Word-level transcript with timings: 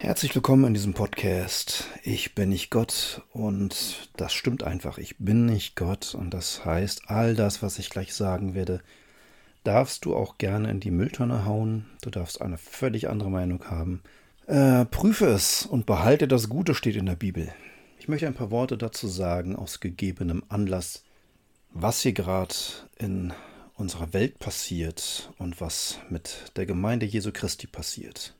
Herzlich 0.00 0.32
willkommen 0.32 0.64
in 0.64 0.74
diesem 0.74 0.94
Podcast. 0.94 1.88
Ich 2.04 2.36
bin 2.36 2.50
nicht 2.50 2.70
Gott 2.70 3.22
und 3.32 4.08
das 4.16 4.32
stimmt 4.32 4.62
einfach. 4.62 4.96
Ich 4.98 5.16
bin 5.18 5.44
nicht 5.44 5.74
Gott 5.74 6.14
und 6.14 6.32
das 6.32 6.64
heißt, 6.64 7.10
all 7.10 7.34
das, 7.34 7.64
was 7.64 7.80
ich 7.80 7.90
gleich 7.90 8.14
sagen 8.14 8.54
werde, 8.54 8.80
darfst 9.64 10.04
du 10.04 10.14
auch 10.14 10.38
gerne 10.38 10.70
in 10.70 10.78
die 10.78 10.92
Mülltonne 10.92 11.44
hauen. 11.44 11.86
Du 12.00 12.10
darfst 12.10 12.40
eine 12.40 12.58
völlig 12.58 13.08
andere 13.08 13.28
Meinung 13.28 13.64
haben. 13.64 14.04
Äh, 14.46 14.84
prüfe 14.84 15.26
es 15.26 15.66
und 15.66 15.84
behalte 15.84 16.28
das 16.28 16.48
Gute, 16.48 16.76
steht 16.76 16.94
in 16.94 17.06
der 17.06 17.16
Bibel. 17.16 17.52
Ich 17.98 18.06
möchte 18.06 18.28
ein 18.28 18.34
paar 18.34 18.52
Worte 18.52 18.78
dazu 18.78 19.08
sagen, 19.08 19.56
aus 19.56 19.80
gegebenem 19.80 20.44
Anlass, 20.48 21.02
was 21.70 22.02
hier 22.02 22.12
gerade 22.12 22.54
in 22.98 23.32
unserer 23.74 24.12
Welt 24.12 24.38
passiert 24.38 25.32
und 25.38 25.60
was 25.60 25.98
mit 26.08 26.52
der 26.54 26.66
Gemeinde 26.66 27.04
Jesu 27.04 27.32
Christi 27.32 27.66
passiert. 27.66 28.37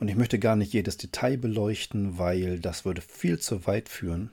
Und 0.00 0.08
ich 0.08 0.16
möchte 0.16 0.38
gar 0.38 0.56
nicht 0.56 0.72
jedes 0.72 0.96
Detail 0.96 1.36
beleuchten, 1.36 2.18
weil 2.18 2.58
das 2.58 2.86
würde 2.86 3.02
viel 3.02 3.38
zu 3.38 3.66
weit 3.66 3.90
führen. 3.90 4.30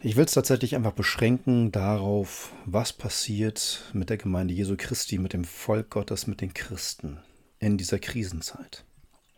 Ich 0.00 0.16
will 0.16 0.26
es 0.26 0.32
tatsächlich 0.32 0.76
einfach 0.76 0.92
beschränken 0.92 1.72
darauf, 1.72 2.52
was 2.66 2.92
passiert 2.92 3.84
mit 3.94 4.10
der 4.10 4.18
Gemeinde 4.18 4.52
Jesu 4.52 4.74
Christi, 4.76 5.16
mit 5.16 5.32
dem 5.32 5.44
Volk 5.44 5.88
Gottes, 5.88 6.26
mit 6.26 6.42
den 6.42 6.52
Christen 6.52 7.18
in 7.58 7.78
dieser 7.78 8.00
Krisenzeit. 8.00 8.84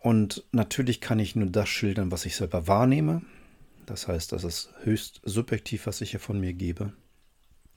Und 0.00 0.42
natürlich 0.50 1.00
kann 1.00 1.20
ich 1.20 1.36
nur 1.36 1.48
das 1.48 1.68
schildern, 1.68 2.10
was 2.10 2.26
ich 2.26 2.34
selber 2.34 2.66
wahrnehme. 2.66 3.22
Das 3.86 4.08
heißt, 4.08 4.32
das 4.32 4.42
ist 4.42 4.70
höchst 4.82 5.20
subjektiv, 5.22 5.86
was 5.86 6.00
ich 6.00 6.10
hier 6.10 6.20
von 6.20 6.40
mir 6.40 6.52
gebe. 6.52 6.92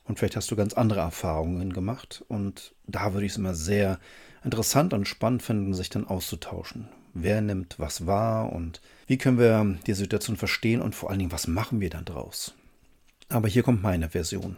Und 0.05 0.17
vielleicht 0.17 0.35
hast 0.35 0.49
du 0.49 0.55
ganz 0.55 0.73
andere 0.73 1.01
Erfahrungen 1.01 1.73
gemacht. 1.73 2.25
Und 2.27 2.73
da 2.87 3.13
würde 3.13 3.27
ich 3.27 3.33
es 3.33 3.37
immer 3.37 3.53
sehr 3.53 3.99
interessant 4.43 4.93
und 4.93 5.07
spannend 5.07 5.43
finden, 5.43 5.75
sich 5.75 5.89
dann 5.89 6.07
auszutauschen. 6.07 6.87
Wer 7.13 7.41
nimmt 7.41 7.79
was 7.79 8.05
wahr 8.05 8.51
und 8.51 8.81
wie 9.07 9.17
können 9.17 9.39
wir 9.39 9.77
die 9.87 9.93
Situation 9.93 10.37
verstehen 10.37 10.81
und 10.81 10.95
vor 10.95 11.09
allen 11.09 11.19
Dingen, 11.19 11.31
was 11.31 11.47
machen 11.47 11.79
wir 11.79 11.89
dann 11.89 12.05
draus? 12.05 12.53
Aber 13.29 13.47
hier 13.47 13.63
kommt 13.63 13.81
meine 13.81 14.09
Version. 14.09 14.57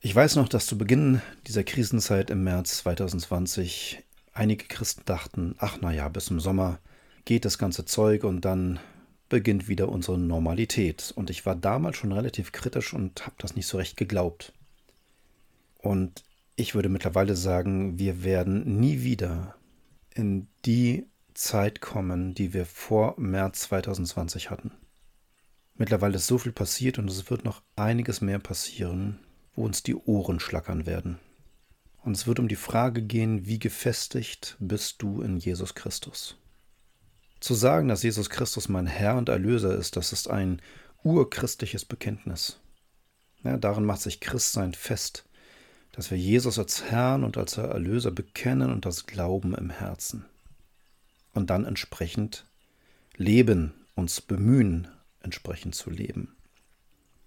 Ich 0.00 0.14
weiß 0.14 0.36
noch, 0.36 0.48
dass 0.48 0.66
zu 0.66 0.78
Beginn 0.78 1.20
dieser 1.46 1.64
Krisenzeit 1.64 2.30
im 2.30 2.44
März 2.44 2.78
2020 2.78 4.02
einige 4.32 4.64
Christen 4.66 5.02
dachten, 5.04 5.54
ach 5.58 5.80
naja, 5.80 6.08
bis 6.08 6.26
zum 6.26 6.40
Sommer 6.40 6.78
geht 7.24 7.44
das 7.44 7.58
ganze 7.58 7.84
Zeug 7.84 8.24
und 8.24 8.44
dann 8.44 8.80
beginnt 9.28 9.68
wieder 9.68 9.88
unsere 9.88 10.18
Normalität. 10.18 11.12
Und 11.14 11.30
ich 11.30 11.44
war 11.44 11.54
damals 11.54 11.96
schon 11.96 12.12
relativ 12.12 12.52
kritisch 12.52 12.94
und 12.94 13.26
habe 13.26 13.36
das 13.38 13.56
nicht 13.56 13.66
so 13.66 13.76
recht 13.76 13.96
geglaubt. 13.96 14.52
Und 15.78 16.24
ich 16.56 16.74
würde 16.74 16.88
mittlerweile 16.88 17.36
sagen, 17.36 17.98
wir 17.98 18.24
werden 18.24 18.80
nie 18.80 19.02
wieder 19.02 19.54
in 20.14 20.48
die 20.64 21.06
Zeit 21.40 21.80
kommen, 21.80 22.34
die 22.34 22.52
wir 22.52 22.66
vor 22.66 23.14
März 23.18 23.60
2020 23.60 24.50
hatten. 24.50 24.72
Mittlerweile 25.74 26.16
ist 26.16 26.26
so 26.26 26.36
viel 26.36 26.52
passiert 26.52 26.98
und 26.98 27.10
es 27.10 27.30
wird 27.30 27.46
noch 27.46 27.62
einiges 27.76 28.20
mehr 28.20 28.38
passieren, 28.38 29.18
wo 29.54 29.64
uns 29.64 29.82
die 29.82 29.96
Ohren 29.96 30.38
schlackern 30.38 30.84
werden. 30.84 31.18
Und 32.02 32.14
es 32.14 32.26
wird 32.26 32.40
um 32.40 32.48
die 32.48 32.56
Frage 32.56 33.02
gehen, 33.02 33.46
wie 33.46 33.58
gefestigt 33.58 34.56
bist 34.60 35.00
du 35.00 35.22
in 35.22 35.38
Jesus 35.38 35.74
Christus? 35.74 36.36
Zu 37.40 37.54
sagen, 37.54 37.88
dass 37.88 38.02
Jesus 38.02 38.28
Christus 38.28 38.68
mein 38.68 38.86
Herr 38.86 39.16
und 39.16 39.30
Erlöser 39.30 39.74
ist, 39.74 39.96
das 39.96 40.12
ist 40.12 40.28
ein 40.28 40.60
urchristliches 41.02 41.86
Bekenntnis. 41.86 42.60
Ja, 43.44 43.56
darin 43.56 43.86
macht 43.86 44.02
sich 44.02 44.20
Christsein 44.20 44.74
fest, 44.74 45.24
dass 45.92 46.10
wir 46.10 46.18
Jesus 46.18 46.58
als 46.58 46.84
Herrn 46.90 47.24
und 47.24 47.38
als 47.38 47.56
Erlöser 47.56 48.10
bekennen 48.10 48.70
und 48.70 48.84
das 48.84 49.06
Glauben 49.06 49.54
im 49.54 49.70
Herzen 49.70 50.26
und 51.40 51.50
dann 51.50 51.64
entsprechend 51.64 52.46
leben, 53.16 53.72
uns 53.94 54.20
bemühen, 54.20 54.86
entsprechend 55.22 55.74
zu 55.74 55.90
leben. 55.90 56.36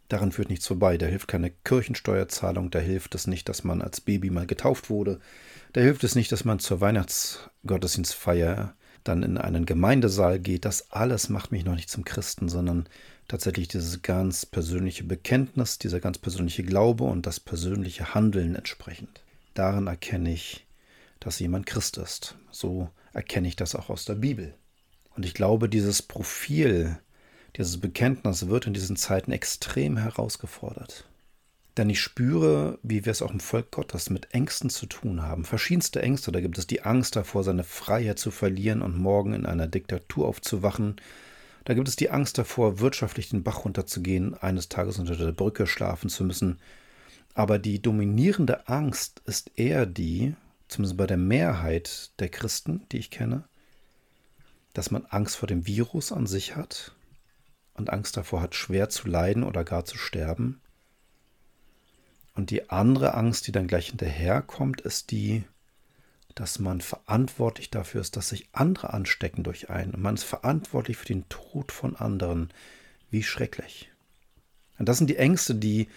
Daran 0.07 0.31
führt 0.31 0.49
nichts 0.49 0.67
vorbei. 0.67 0.97
Da 0.97 1.07
hilft 1.07 1.27
keine 1.27 1.49
Kirchensteuerzahlung, 1.49 2.69
da 2.71 2.79
hilft 2.79 3.15
es 3.15 3.27
nicht, 3.27 3.49
dass 3.49 3.63
man 3.63 3.81
als 3.81 3.99
Baby 4.01 4.29
mal 4.29 4.45
getauft 4.45 4.89
wurde, 4.89 5.19
da 5.73 5.81
hilft 5.81 6.03
es 6.03 6.15
nicht, 6.15 6.31
dass 6.31 6.45
man 6.45 6.59
zur 6.59 6.81
Weihnachtsgottesdienstfeier 6.81 8.75
dann 9.03 9.23
in 9.23 9.39
einen 9.39 9.65
Gemeindesaal 9.65 10.39
geht. 10.39 10.65
Das 10.65 10.91
alles 10.91 11.29
macht 11.29 11.51
mich 11.51 11.65
noch 11.65 11.75
nicht 11.75 11.89
zum 11.89 12.05
Christen, 12.05 12.47
sondern 12.47 12.87
tatsächlich 13.27 13.67
dieses 13.69 14.03
ganz 14.03 14.45
persönliche 14.45 15.03
Bekenntnis, 15.03 15.79
dieser 15.79 15.99
ganz 15.99 16.19
persönliche 16.19 16.63
Glaube 16.63 17.05
und 17.05 17.25
das 17.25 17.39
persönliche 17.39 18.13
Handeln 18.13 18.53
entsprechend. 18.55 19.23
Darin 19.55 19.87
erkenne 19.87 20.31
ich, 20.31 20.67
dass 21.19 21.39
jemand 21.39 21.65
Christ 21.65 21.97
ist. 21.97 22.37
So 22.51 22.91
erkenne 23.13 23.47
ich 23.47 23.55
das 23.55 23.75
auch 23.75 23.89
aus 23.89 24.05
der 24.05 24.15
Bibel. 24.15 24.53
Und 25.15 25.25
ich 25.25 25.33
glaube, 25.33 25.69
dieses 25.69 26.01
Profil, 26.01 26.97
dieses 27.55 27.79
Bekenntnis 27.79 28.47
wird 28.47 28.67
in 28.67 28.73
diesen 28.73 28.95
Zeiten 28.95 29.31
extrem 29.31 29.97
herausgefordert. 29.97 31.07
Denn 31.77 31.89
ich 31.89 32.01
spüre, 32.01 32.77
wie 32.83 33.05
wir 33.05 33.11
es 33.11 33.21
auch 33.21 33.31
im 33.31 33.39
Volk 33.39 33.71
Gottes 33.71 34.09
mit 34.09 34.33
Ängsten 34.33 34.69
zu 34.69 34.85
tun 34.85 35.23
haben. 35.23 35.43
Verschiedenste 35.43 36.01
Ängste. 36.01 36.31
Da 36.31 36.39
gibt 36.39 36.57
es 36.57 36.67
die 36.67 36.83
Angst 36.83 37.15
davor, 37.15 37.43
seine 37.43 37.63
Freiheit 37.63 38.19
zu 38.19 38.29
verlieren 38.29 38.81
und 38.81 38.97
morgen 38.97 39.33
in 39.33 39.45
einer 39.45 39.67
Diktatur 39.67 40.27
aufzuwachen. 40.27 40.97
Da 41.65 41.73
gibt 41.73 41.87
es 41.87 41.95
die 41.95 42.11
Angst 42.11 42.37
davor, 42.37 42.79
wirtschaftlich 42.79 43.29
den 43.29 43.43
Bach 43.43 43.65
runterzugehen, 43.65 44.35
eines 44.35 44.69
Tages 44.69 44.99
unter 44.99 45.15
der 45.15 45.31
Brücke 45.31 45.65
schlafen 45.65 46.09
zu 46.09 46.23
müssen. 46.23 46.59
Aber 47.33 47.57
die 47.57 47.81
dominierende 47.81 48.67
Angst 48.67 49.21
ist 49.25 49.51
eher 49.55 49.87
die, 49.87 50.35
zumindest 50.73 50.97
bei 50.97 51.07
der 51.07 51.17
Mehrheit 51.17 52.11
der 52.19 52.29
Christen, 52.29 52.85
die 52.91 52.97
ich 52.97 53.09
kenne, 53.09 53.43
dass 54.73 54.91
man 54.91 55.05
Angst 55.05 55.37
vor 55.37 55.47
dem 55.47 55.67
Virus 55.67 56.11
an 56.11 56.27
sich 56.27 56.55
hat 56.55 56.93
und 57.73 57.91
Angst 57.91 58.17
davor 58.17 58.41
hat, 58.41 58.55
schwer 58.55 58.89
zu 58.89 59.07
leiden 59.07 59.43
oder 59.43 59.63
gar 59.63 59.85
zu 59.85 59.97
sterben. 59.97 60.61
Und 62.35 62.49
die 62.49 62.69
andere 62.69 63.13
Angst, 63.13 63.47
die 63.47 63.51
dann 63.51 63.67
gleich 63.67 63.87
hinterherkommt, 63.89 64.81
ist 64.81 65.11
die, 65.11 65.43
dass 66.33 66.57
man 66.57 66.81
verantwortlich 66.81 67.69
dafür 67.69 68.01
ist, 68.01 68.17
dass 68.17 68.29
sich 68.29 68.49
andere 68.53 68.91
anstecken 68.91 69.43
durch 69.43 69.69
einen. 69.69 69.93
Und 69.93 70.01
man 70.01 70.15
ist 70.15 70.23
verantwortlich 70.23 70.97
für 70.97 71.05
den 71.05 71.29
Tod 71.29 71.71
von 71.71 71.95
anderen. 71.95 72.51
Wie 73.11 73.21
schrecklich. 73.21 73.91
Und 74.79 74.89
das 74.89 74.97
sind 74.97 75.07
die 75.07 75.17
Ängste, 75.17 75.53
die 75.53 75.87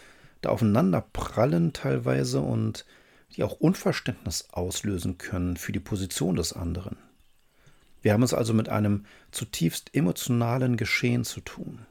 da 0.43 0.51
aufeinander 0.51 1.01
prallen 1.01 1.73
teilweise 1.73 2.41
und 2.41 2.85
die 3.35 3.43
auch 3.43 3.55
Unverständnis 3.55 4.49
auslösen 4.51 5.19
können 5.19 5.57
für 5.57 5.73
die 5.73 5.81
Position 5.81 6.37
des 6.37 6.53
anderen. 6.53 6.97
Wir 8.03 8.13
haben 8.13 8.23
es 8.23 8.35
also 8.35 8.55
mit 8.55 8.69
einem 8.69 9.05
zutiefst 9.33 9.95
emotionalen 9.95 10.77
Geschehen 10.77 11.25
zu 11.25 11.41
tun. 11.41 11.87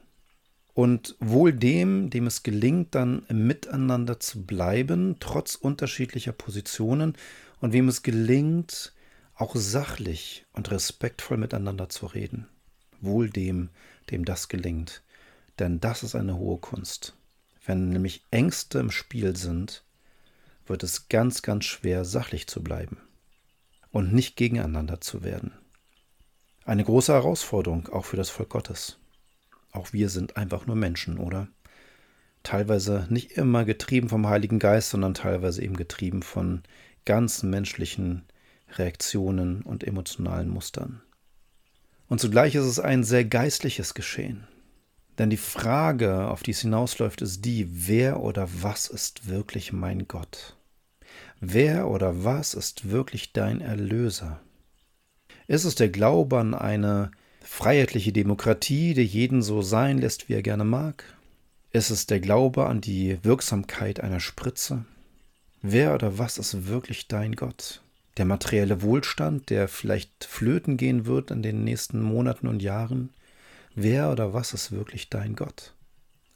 Und 0.72 1.16
wohl 1.20 1.52
dem, 1.52 2.10
dem 2.10 2.26
es 2.26 2.42
gelingt, 2.42 2.94
dann 2.94 3.24
Miteinander 3.28 4.20
zu 4.20 4.44
bleiben, 4.44 5.16
trotz 5.20 5.54
unterschiedlicher 5.54 6.32
Positionen, 6.32 7.16
und 7.60 7.72
wem 7.72 7.88
es 7.88 8.02
gelingt, 8.02 8.92
auch 9.34 9.56
sachlich 9.56 10.44
und 10.52 10.70
respektvoll 10.70 11.36
miteinander 11.36 11.88
zu 11.88 12.06
reden. 12.06 12.46
Wohl 13.00 13.30
dem, 13.30 13.70
dem 14.10 14.24
das 14.24 14.48
gelingt. 14.48 15.02
Denn 15.58 15.80
das 15.80 16.02
ist 16.02 16.14
eine 16.14 16.36
hohe 16.36 16.58
Kunst. 16.58 17.14
Wenn 17.64 17.88
nämlich 17.88 18.24
Ängste 18.30 18.78
im 18.78 18.90
Spiel 18.90 19.36
sind, 19.36 19.82
wird 20.68 20.82
es 20.82 21.08
ganz, 21.08 21.42
ganz 21.42 21.64
schwer, 21.64 22.04
sachlich 22.04 22.46
zu 22.46 22.62
bleiben 22.62 22.98
und 23.90 24.12
nicht 24.12 24.36
gegeneinander 24.36 25.00
zu 25.00 25.22
werden. 25.22 25.52
Eine 26.64 26.84
große 26.84 27.12
Herausforderung 27.12 27.88
auch 27.88 28.04
für 28.04 28.16
das 28.16 28.30
Volk 28.30 28.50
Gottes. 28.50 28.98
Auch 29.72 29.92
wir 29.92 30.08
sind 30.08 30.36
einfach 30.36 30.66
nur 30.66 30.76
Menschen, 30.76 31.18
oder? 31.18 31.48
Teilweise 32.42 33.06
nicht 33.08 33.32
immer 33.32 33.64
getrieben 33.64 34.08
vom 34.08 34.28
Heiligen 34.28 34.58
Geist, 34.58 34.90
sondern 34.90 35.14
teilweise 35.14 35.62
eben 35.62 35.76
getrieben 35.76 36.22
von 36.22 36.62
ganz 37.04 37.42
menschlichen 37.42 38.24
Reaktionen 38.74 39.62
und 39.62 39.84
emotionalen 39.84 40.48
Mustern. 40.48 41.02
Und 42.08 42.20
zugleich 42.20 42.54
ist 42.54 42.64
es 42.64 42.78
ein 42.78 43.04
sehr 43.04 43.24
geistliches 43.24 43.94
Geschehen. 43.94 44.46
Denn 45.18 45.30
die 45.30 45.36
Frage, 45.36 46.28
auf 46.28 46.42
die 46.42 46.50
es 46.50 46.60
hinausläuft, 46.60 47.22
ist 47.22 47.44
die, 47.44 47.88
wer 47.88 48.20
oder 48.20 48.48
was 48.60 48.88
ist 48.88 49.28
wirklich 49.28 49.72
mein 49.72 50.06
Gott? 50.06 50.55
Wer 51.40 51.88
oder 51.88 52.24
was 52.24 52.54
ist 52.54 52.90
wirklich 52.90 53.32
dein 53.32 53.60
Erlöser? 53.60 54.40
Ist 55.46 55.64
es 55.64 55.74
der 55.74 55.90
Glaube 55.90 56.38
an 56.38 56.54
eine 56.54 57.10
freiheitliche 57.42 58.12
Demokratie, 58.12 58.94
die 58.94 59.04
jeden 59.04 59.42
so 59.42 59.60
sein 59.60 59.98
lässt, 59.98 60.28
wie 60.28 60.34
er 60.34 60.42
gerne 60.42 60.64
mag? 60.64 61.04
Ist 61.72 61.90
es 61.90 62.06
der 62.06 62.20
Glaube 62.20 62.66
an 62.66 62.80
die 62.80 63.18
Wirksamkeit 63.22 64.00
einer 64.00 64.20
Spritze? 64.20 64.86
Wer 65.60 65.94
oder 65.94 66.18
was 66.18 66.38
ist 66.38 66.68
wirklich 66.68 67.06
dein 67.06 67.36
Gott? 67.36 67.82
Der 68.16 68.24
materielle 68.24 68.80
Wohlstand, 68.80 69.50
der 69.50 69.68
vielleicht 69.68 70.24
flöten 70.24 70.78
gehen 70.78 71.04
wird 71.04 71.30
in 71.30 71.42
den 71.42 71.64
nächsten 71.64 72.00
Monaten 72.00 72.48
und 72.48 72.62
Jahren? 72.62 73.10
Wer 73.74 74.10
oder 74.10 74.32
was 74.32 74.54
ist 74.54 74.72
wirklich 74.72 75.10
dein 75.10 75.36
Gott? 75.36 75.74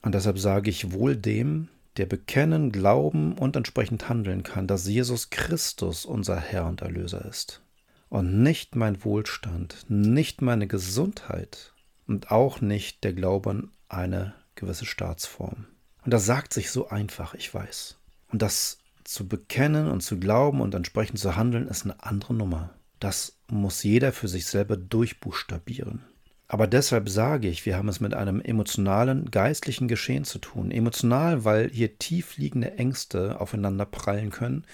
Und 0.02 0.14
deshalb 0.14 0.38
sage 0.38 0.68
ich 0.68 0.92
wohl 0.92 1.16
dem, 1.16 1.68
der 1.96 2.06
bekennen, 2.06 2.72
glauben 2.72 3.36
und 3.36 3.56
entsprechend 3.56 4.08
handeln 4.08 4.42
kann, 4.42 4.66
dass 4.66 4.86
Jesus 4.86 5.30
Christus 5.30 6.04
unser 6.04 6.36
Herr 6.36 6.66
und 6.66 6.82
Erlöser 6.82 7.24
ist. 7.24 7.62
und 8.10 8.42
nicht 8.42 8.76
mein 8.76 9.04
Wohlstand, 9.04 9.86
nicht 9.88 10.42
meine 10.42 10.66
Gesundheit 10.66 11.72
und 12.06 12.30
auch 12.30 12.60
nicht 12.60 13.04
der 13.04 13.12
Glaube 13.14 13.50
an 13.50 13.70
eine 13.88 14.34
gewisse 14.56 14.84
Staatsform. 14.84 15.66
Und 16.04 16.12
das 16.12 16.26
sagt 16.26 16.52
sich 16.52 16.70
so 16.70 16.88
einfach, 16.88 17.34
ich 17.34 17.52
weiß. 17.54 17.98
Und 18.28 18.42
das 18.42 18.78
zu 19.04 19.26
bekennen 19.26 19.88
und 19.88 20.02
zu 20.02 20.18
glauben 20.18 20.60
und 20.60 20.74
entsprechend 20.74 21.18
zu 21.18 21.36
handeln, 21.36 21.68
ist 21.68 21.84
eine 21.84 22.02
andere 22.02 22.34
Nummer. 22.34 22.74
Das 22.98 23.38
muss 23.48 23.82
jeder 23.82 24.12
für 24.12 24.28
sich 24.28 24.46
selber 24.46 24.76
durchbuchstabieren. 24.76 26.04
Aber 26.52 26.66
deshalb 26.66 27.08
sage 27.08 27.46
ich, 27.46 27.64
wir 27.64 27.76
haben 27.76 27.86
es 27.86 28.00
mit 28.00 28.12
einem 28.12 28.40
emotionalen, 28.40 29.30
geistlichen 29.30 29.86
Geschehen 29.86 30.24
zu 30.24 30.40
tun. 30.40 30.72
Emotional, 30.72 31.44
weil 31.44 31.70
hier 31.70 31.96
tief 32.00 32.38
liegende 32.38 32.76
Ängste 32.76 33.40
aufeinander 33.40 33.86
prallen 33.86 34.30
können. 34.30 34.64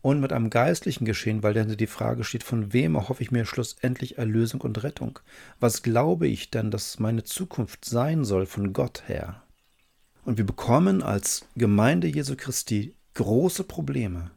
Und 0.00 0.20
mit 0.20 0.32
einem 0.32 0.48
geistlichen 0.48 1.04
Geschehen, 1.04 1.42
weil 1.42 1.52
dann 1.52 1.76
die 1.76 1.86
Frage 1.86 2.24
steht, 2.24 2.42
von 2.42 2.72
wem 2.72 2.94
erhoffe 2.94 3.22
ich 3.22 3.32
mir 3.32 3.44
schlussendlich 3.44 4.16
Erlösung 4.16 4.62
und 4.62 4.82
Rettung? 4.82 5.18
Was 5.60 5.82
glaube 5.82 6.26
ich 6.26 6.50
denn, 6.50 6.70
dass 6.70 7.00
meine 7.00 7.22
Zukunft 7.22 7.84
sein 7.84 8.24
soll 8.24 8.46
von 8.46 8.72
Gott 8.72 9.02
her? 9.06 9.42
Und 10.24 10.38
wir 10.38 10.46
bekommen 10.46 11.02
als 11.02 11.44
Gemeinde 11.54 12.06
Jesu 12.06 12.34
Christi 12.34 12.94
große 13.12 13.64
Probleme, 13.64 14.30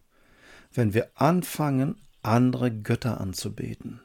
wenn 0.74 0.94
wir 0.94 1.12
anfangen, 1.16 1.95
andere 2.24 2.72
Götter 2.72 3.22
anzubeten. 3.22 4.02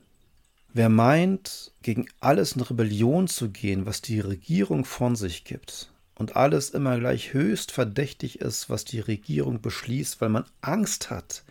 Wer 0.76 0.88
meint, 0.88 1.70
gegen 1.82 2.08
alles 2.18 2.56
in 2.56 2.60
Rebellion 2.60 3.28
zu 3.28 3.50
gehen, 3.50 3.86
was 3.86 4.02
die 4.02 4.18
Regierung 4.18 4.84
von 4.84 5.14
sich 5.14 5.44
gibt, 5.44 5.92
und 6.16 6.34
alles 6.34 6.70
immer 6.70 6.98
gleich 6.98 7.32
höchst 7.32 7.70
verdächtig 7.70 8.40
ist, 8.40 8.68
was 8.68 8.84
die 8.84 8.98
Regierung 8.98 9.60
beschließt, 9.60 10.20
weil 10.20 10.30
man 10.30 10.46
Angst 10.62 11.10
hat, 11.10 11.44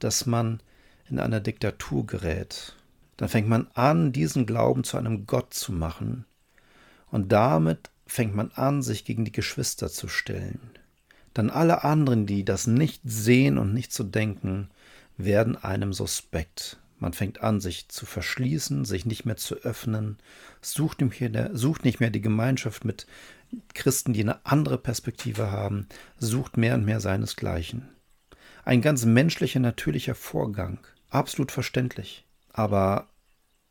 dass 0.00 0.26
man 0.26 0.60
in 1.08 1.18
einer 1.18 1.40
Diktatur 1.40 2.04
gerät, 2.04 2.76
dann 3.16 3.30
fängt 3.30 3.48
man 3.48 3.68
an, 3.72 4.12
diesen 4.12 4.44
Glauben 4.44 4.84
zu 4.84 4.98
einem 4.98 5.26
Gott 5.26 5.54
zu 5.54 5.72
machen, 5.72 6.26
und 7.10 7.32
damit 7.32 7.88
fängt 8.06 8.34
man 8.34 8.50
an, 8.50 8.82
sich 8.82 9.06
gegen 9.06 9.24
die 9.24 9.32
Geschwister 9.32 9.88
zu 9.88 10.08
stellen. 10.08 10.60
Dann 11.32 11.48
alle 11.48 11.84
anderen, 11.84 12.26
die 12.26 12.44
das 12.44 12.66
nicht 12.66 13.00
sehen 13.02 13.56
und 13.56 13.72
nicht 13.72 13.94
zu 13.94 14.04
denken, 14.04 14.68
werden 15.16 15.56
einem 15.56 15.94
suspekt. 15.94 16.78
Man 16.98 17.12
fängt 17.12 17.42
an, 17.42 17.60
sich 17.60 17.88
zu 17.88 18.06
verschließen, 18.06 18.84
sich 18.84 19.06
nicht 19.06 19.24
mehr 19.24 19.36
zu 19.36 19.56
öffnen, 19.56 20.18
sucht 20.60 21.00
nicht 21.00 22.00
mehr, 22.00 22.10
die 22.10 22.20
Gemeinschaft 22.20 22.84
mit 22.84 23.06
Christen, 23.74 24.12
die 24.12 24.20
eine 24.20 24.44
andere 24.44 24.78
Perspektive 24.78 25.50
haben, 25.50 25.86
sucht 26.18 26.56
mehr 26.56 26.74
und 26.74 26.84
mehr 26.84 27.00
seinesgleichen. 27.00 27.88
Ein 28.64 28.82
ganz 28.82 29.04
menschlicher, 29.04 29.60
natürlicher 29.60 30.14
Vorgang, 30.14 30.80
absolut 31.08 31.52
verständlich. 31.52 32.26
Aber 32.52 33.08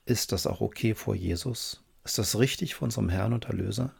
ist 0.06 0.31
das 0.31 0.47
auch 0.47 0.62
okay 0.62 0.95
vor 0.95 1.13
Jesus? 1.13 1.83
Ist 2.06 2.18
das 2.18 2.39
richtig 2.39 2.75
vor 2.75 2.85
unserem 2.85 3.09
Herrn 3.09 3.33
und 3.33 3.45
Erlöser? 3.45 3.94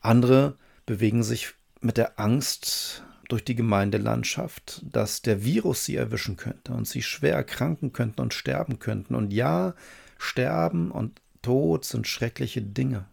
Andere 0.00 0.58
bewegen 0.84 1.22
sich 1.22 1.54
mit 1.80 1.96
der 1.96 2.18
Angst 2.18 3.04
durch 3.28 3.44
die 3.44 3.54
Gemeindelandschaft, 3.54 4.84
dass 4.90 5.22
der 5.22 5.44
Virus 5.44 5.84
sie 5.84 5.96
erwischen 5.96 6.36
könnte 6.36 6.72
und 6.72 6.86
sie 6.86 7.02
schwer 7.02 7.34
erkranken 7.34 7.92
könnten 7.92 8.20
und 8.20 8.34
sterben 8.34 8.78
könnten. 8.78 9.14
Und 9.14 9.32
ja, 9.32 9.74
Sterben 10.18 10.90
und 10.90 11.20
Tod 11.42 11.84
sind 11.84 12.06
schreckliche 12.06 12.62
Dinge. 12.62 13.06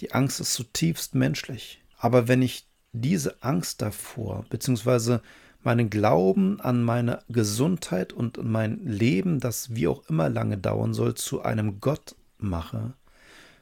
Die 0.00 0.12
Angst 0.12 0.40
ist 0.40 0.54
zutiefst 0.54 1.14
menschlich. 1.14 1.82
Aber 1.96 2.28
wenn 2.28 2.42
ich 2.42 2.66
diese 2.92 3.42
Angst 3.42 3.82
davor, 3.82 4.44
beziehungsweise 4.50 5.22
meinen 5.62 5.90
Glauben 5.90 6.60
an 6.60 6.82
meine 6.82 7.22
Gesundheit 7.28 8.12
und 8.12 8.42
mein 8.42 8.84
Leben, 8.84 9.40
das 9.40 9.74
wie 9.74 9.88
auch 9.88 10.08
immer 10.08 10.28
lange 10.28 10.56
dauern 10.56 10.94
soll, 10.94 11.14
zu 11.14 11.42
einem 11.42 11.80
Gott 11.80 12.14
mache, 12.38 12.94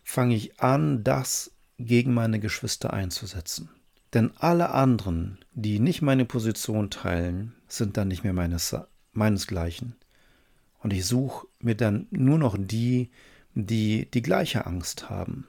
fange 0.05 0.35
ich 0.35 0.61
an, 0.61 1.03
das 1.03 1.53
gegen 1.79 2.15
meine 2.15 2.39
Geschwister 2.39 2.93
einzusetzen. 2.93 3.71
Denn 4.15 4.33
alle 4.39 4.71
anderen, 4.71 5.39
die 5.53 5.79
nicht 5.79 6.03
meine 6.03 6.25
Position 6.25 6.91
teilen, 6.91 7.55
sind 7.69 7.97
dann 7.97 8.09
nicht 8.09 8.25
mehr 8.25 8.33
meines, 8.33 8.77
meinesgleichen. 9.13 9.97
Und 10.79 10.93
ich 10.93 11.05
suche 11.07 11.47
mir 11.61 11.75
dann 11.75 12.07
nur 12.11 12.39
noch 12.39 12.57
die, 12.59 13.11
die 13.55 14.09
die 14.11 14.23
gleiche 14.23 14.67
Angst 14.67 15.11
haben. 15.11 15.47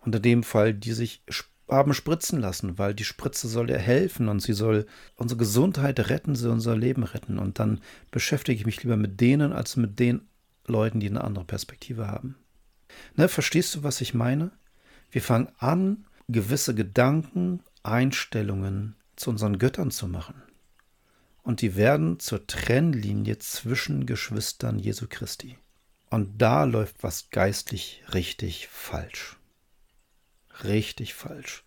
Unter 0.00 0.18
dem 0.18 0.42
Fall, 0.42 0.74
die 0.74 0.92
sich 0.92 1.22
haben 1.68 1.94
spritzen 1.94 2.40
lassen, 2.40 2.78
weil 2.78 2.94
die 2.94 3.04
Spritze 3.04 3.48
soll 3.48 3.70
ja 3.70 3.78
helfen 3.78 4.28
und 4.28 4.40
sie 4.40 4.52
soll 4.52 4.86
unsere 5.16 5.38
Gesundheit 5.38 6.10
retten, 6.10 6.34
sie 6.34 6.50
unser 6.50 6.76
Leben 6.76 7.02
retten. 7.02 7.38
Und 7.38 7.58
dann 7.58 7.80
beschäftige 8.10 8.58
ich 8.58 8.66
mich 8.66 8.82
lieber 8.82 8.96
mit 8.96 9.20
denen 9.20 9.52
als 9.52 9.76
mit 9.76 9.98
den 9.98 10.22
Leuten, 10.66 11.00
die 11.00 11.08
eine 11.08 11.24
andere 11.24 11.44
Perspektive 11.44 12.08
haben. 12.08 12.36
Ne, 13.16 13.28
verstehst 13.28 13.74
du, 13.74 13.82
was 13.82 14.00
ich 14.00 14.14
meine? 14.14 14.50
Wir 15.10 15.22
fangen 15.22 15.48
an, 15.58 16.04
gewisse 16.32 16.74
Gedanken, 16.74 17.62
Einstellungen 17.82 18.96
zu 19.16 19.30
unseren 19.30 19.58
Göttern 19.58 19.90
zu 19.90 20.08
machen. 20.08 20.42
Und 21.42 21.60
die 21.60 21.76
werden 21.76 22.20
zur 22.20 22.46
Trennlinie 22.46 23.38
zwischen 23.38 24.06
Geschwistern 24.06 24.78
Jesu 24.78 25.06
Christi. 25.08 25.58
Und 26.10 26.40
da 26.40 26.64
läuft 26.64 27.02
was 27.02 27.30
geistlich 27.30 28.02
richtig 28.12 28.68
falsch. 28.68 29.36
Richtig 30.62 31.14
falsch. 31.14 31.64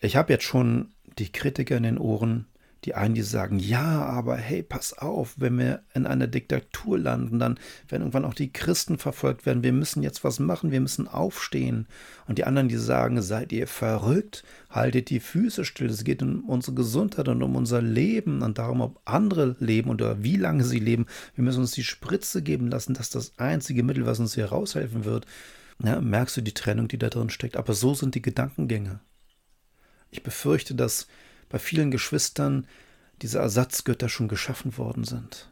Ich 0.00 0.16
habe 0.16 0.32
jetzt 0.32 0.44
schon 0.44 0.92
die 1.18 1.30
Kritiker 1.30 1.76
in 1.76 1.84
den 1.84 1.98
Ohren, 1.98 2.46
die 2.84 2.94
einen, 2.94 3.14
die 3.14 3.22
sagen, 3.22 3.60
ja, 3.60 4.04
aber 4.04 4.36
hey, 4.36 4.62
pass 4.62 4.92
auf, 4.92 5.34
wenn 5.36 5.56
wir 5.56 5.82
in 5.94 6.04
einer 6.04 6.26
Diktatur 6.26 6.98
landen, 6.98 7.38
dann 7.38 7.58
werden 7.88 8.02
irgendwann 8.02 8.24
auch 8.24 8.34
die 8.34 8.52
Christen 8.52 8.98
verfolgt 8.98 9.46
werden. 9.46 9.62
Wir 9.62 9.72
müssen 9.72 10.02
jetzt 10.02 10.24
was 10.24 10.40
machen, 10.40 10.72
wir 10.72 10.80
müssen 10.80 11.06
aufstehen. 11.06 11.86
Und 12.26 12.38
die 12.38 12.44
anderen, 12.44 12.68
die 12.68 12.76
sagen, 12.76 13.22
seid 13.22 13.52
ihr 13.52 13.68
verrückt, 13.68 14.42
haltet 14.68 15.10
die 15.10 15.20
Füße 15.20 15.64
still. 15.64 15.90
Es 15.90 16.02
geht 16.02 16.22
um 16.22 16.44
unsere 16.48 16.74
Gesundheit 16.74 17.28
und 17.28 17.42
um 17.42 17.54
unser 17.54 17.80
Leben 17.80 18.42
und 18.42 18.58
darum, 18.58 18.80
ob 18.80 19.00
andere 19.04 19.56
leben 19.60 19.90
oder 19.90 20.24
wie 20.24 20.36
lange 20.36 20.64
sie 20.64 20.80
leben. 20.80 21.06
Wir 21.36 21.44
müssen 21.44 21.60
uns 21.60 21.72
die 21.72 21.84
Spritze 21.84 22.42
geben 22.42 22.68
lassen. 22.68 22.94
Das 22.94 23.06
ist 23.06 23.14
das 23.14 23.38
einzige 23.38 23.84
Mittel, 23.84 24.06
was 24.06 24.18
uns 24.18 24.34
hier 24.34 24.46
raushelfen 24.46 25.04
wird. 25.04 25.26
Ja, 25.84 26.00
merkst 26.00 26.36
du 26.36 26.40
die 26.40 26.54
Trennung, 26.54 26.88
die 26.88 26.98
da 26.98 27.10
drin 27.10 27.30
steckt? 27.30 27.56
Aber 27.56 27.74
so 27.74 27.94
sind 27.94 28.14
die 28.14 28.22
Gedankengänge. 28.22 29.00
Ich 30.10 30.22
befürchte, 30.22 30.74
dass 30.74 31.06
bei 31.52 31.58
vielen 31.58 31.90
Geschwistern 31.90 32.66
diese 33.20 33.38
Ersatzgötter 33.38 34.08
schon 34.08 34.26
geschaffen 34.26 34.78
worden 34.78 35.04
sind 35.04 35.50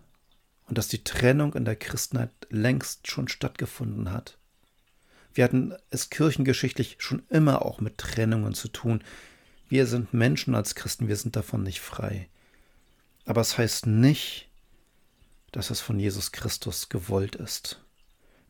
und 0.66 0.78
dass 0.78 0.88
die 0.88 1.04
Trennung 1.04 1.52
in 1.52 1.66
der 1.66 1.76
Christenheit 1.76 2.30
längst 2.48 3.06
schon 3.06 3.28
stattgefunden 3.28 4.10
hat. 4.10 4.38
Wir 5.34 5.44
hatten 5.44 5.74
es 5.90 6.08
kirchengeschichtlich 6.08 6.96
schon 7.00 7.22
immer 7.28 7.66
auch 7.66 7.82
mit 7.82 7.98
Trennungen 7.98 8.54
zu 8.54 8.68
tun. 8.68 9.04
Wir 9.68 9.86
sind 9.86 10.14
Menschen 10.14 10.54
als 10.54 10.74
Christen, 10.74 11.06
wir 11.06 11.16
sind 11.16 11.36
davon 11.36 11.62
nicht 11.62 11.80
frei. 11.80 12.28
Aber 13.26 13.42
es 13.42 13.58
heißt 13.58 13.86
nicht, 13.86 14.48
dass 15.52 15.68
es 15.68 15.82
von 15.82 16.00
Jesus 16.00 16.32
Christus 16.32 16.88
gewollt 16.88 17.36
ist. 17.36 17.84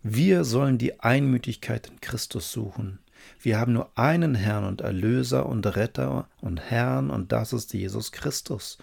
Wir 0.05 0.45
sollen 0.45 0.79
die 0.79 1.01
Einmütigkeit 1.01 1.89
in 1.89 2.01
Christus 2.01 2.53
suchen. 2.53 3.01
Wir 3.41 3.59
haben 3.59 3.73
nur 3.73 3.97
einen 3.99 4.35
Herrn 4.35 4.65
und 4.65 4.81
Erlöser 4.81 5.47
und 5.47 5.67
Retter 5.67 6.29
und 6.41 6.61
Herrn 6.61 7.11
und 7.11 7.33
das 7.33 7.53
ist 7.53 7.73
Jesus 7.73 8.13
Christus 8.13 8.79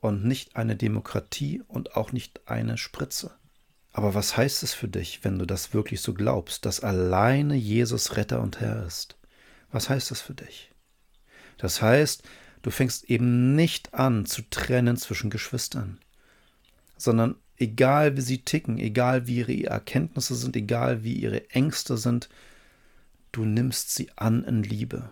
und 0.00 0.24
nicht 0.24 0.56
eine 0.56 0.76
Demokratie 0.76 1.62
und 1.68 1.96
auch 1.96 2.12
nicht 2.12 2.40
eine 2.46 2.76
Spritze. 2.76 3.30
Aber 3.92 4.14
was 4.14 4.36
heißt 4.36 4.62
es 4.62 4.74
für 4.74 4.88
dich, 4.88 5.22
wenn 5.22 5.38
du 5.38 5.46
das 5.46 5.74
wirklich 5.74 6.00
so 6.00 6.14
glaubst, 6.14 6.64
dass 6.64 6.80
alleine 6.80 7.54
Jesus 7.54 8.16
Retter 8.16 8.40
und 8.40 8.60
Herr 8.60 8.84
ist? 8.86 9.16
Was 9.70 9.88
heißt 9.88 10.10
das 10.10 10.20
für 10.20 10.34
dich? 10.34 10.70
Das 11.58 11.82
heißt, 11.82 12.22
du 12.62 12.70
fängst 12.70 13.04
eben 13.10 13.54
nicht 13.54 13.94
an 13.94 14.26
zu 14.26 14.42
trennen 14.50 14.96
zwischen 14.96 15.30
Geschwistern, 15.30 15.98
sondern 16.96 17.36
egal 17.58 18.16
wie 18.16 18.22
sie 18.22 18.38
ticken, 18.38 18.78
egal 18.78 19.26
wie 19.26 19.36
ihre 19.36 19.64
Erkenntnisse 19.64 20.34
sind, 20.34 20.56
egal 20.56 21.04
wie 21.04 21.14
ihre 21.14 21.48
Ängste 21.50 21.96
sind, 21.96 22.28
du 23.32 23.44
nimmst 23.44 23.94
sie 23.94 24.10
an 24.16 24.44
in 24.44 24.62
Liebe. 24.62 25.10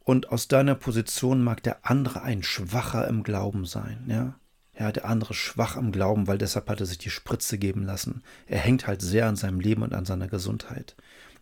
Und 0.00 0.28
aus 0.30 0.48
deiner 0.48 0.74
Position 0.74 1.42
mag 1.42 1.62
der 1.62 1.78
andere 1.86 2.22
ein 2.22 2.42
Schwacher 2.42 3.08
im 3.08 3.22
Glauben 3.22 3.64
sein, 3.64 4.04
ja? 4.06 4.34
Ja, 4.78 4.90
der 4.90 5.04
andere 5.04 5.34
schwach 5.34 5.76
im 5.76 5.92
Glauben, 5.92 6.26
weil 6.26 6.36
deshalb 6.36 6.68
hat 6.68 6.80
er 6.80 6.86
sich 6.86 6.98
die 6.98 7.10
Spritze 7.10 7.58
geben 7.58 7.84
lassen. 7.84 8.24
Er 8.46 8.58
hängt 8.58 8.88
halt 8.88 9.02
sehr 9.02 9.28
an 9.28 9.36
seinem 9.36 9.60
Leben 9.60 9.82
und 9.82 9.94
an 9.94 10.04
seiner 10.04 10.26
Gesundheit. 10.26 10.96